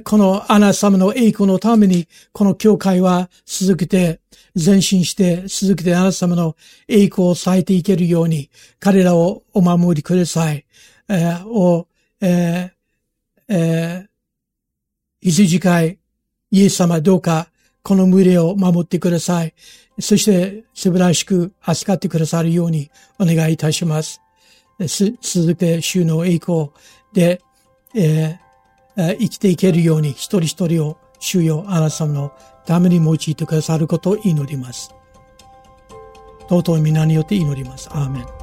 [0.04, 4.20] このアナ様の栄光のために、この教会は続けて、
[4.54, 6.56] 前進して、続けてアナ様の
[6.88, 10.66] 栄光を咲いていけるように、彼らをお守りください。
[11.08, 11.86] えー、お、
[12.20, 14.08] えー、えー、
[15.22, 15.98] 羊飼い、
[16.50, 17.50] イエス様どうか、
[17.82, 19.54] この群れを守ってください。
[20.00, 24.20] そして素晴らしく扱ってくださるようにお願いいたします。
[24.78, 26.70] 続けて主の栄光
[27.12, 27.42] で、
[27.94, 32.32] えー、生きていけるように一人一人を主よあなた様の
[32.66, 34.94] ために用いてくださることを祈ります。
[36.48, 37.88] 尊い皆によって祈ります。
[37.92, 38.39] アーメン。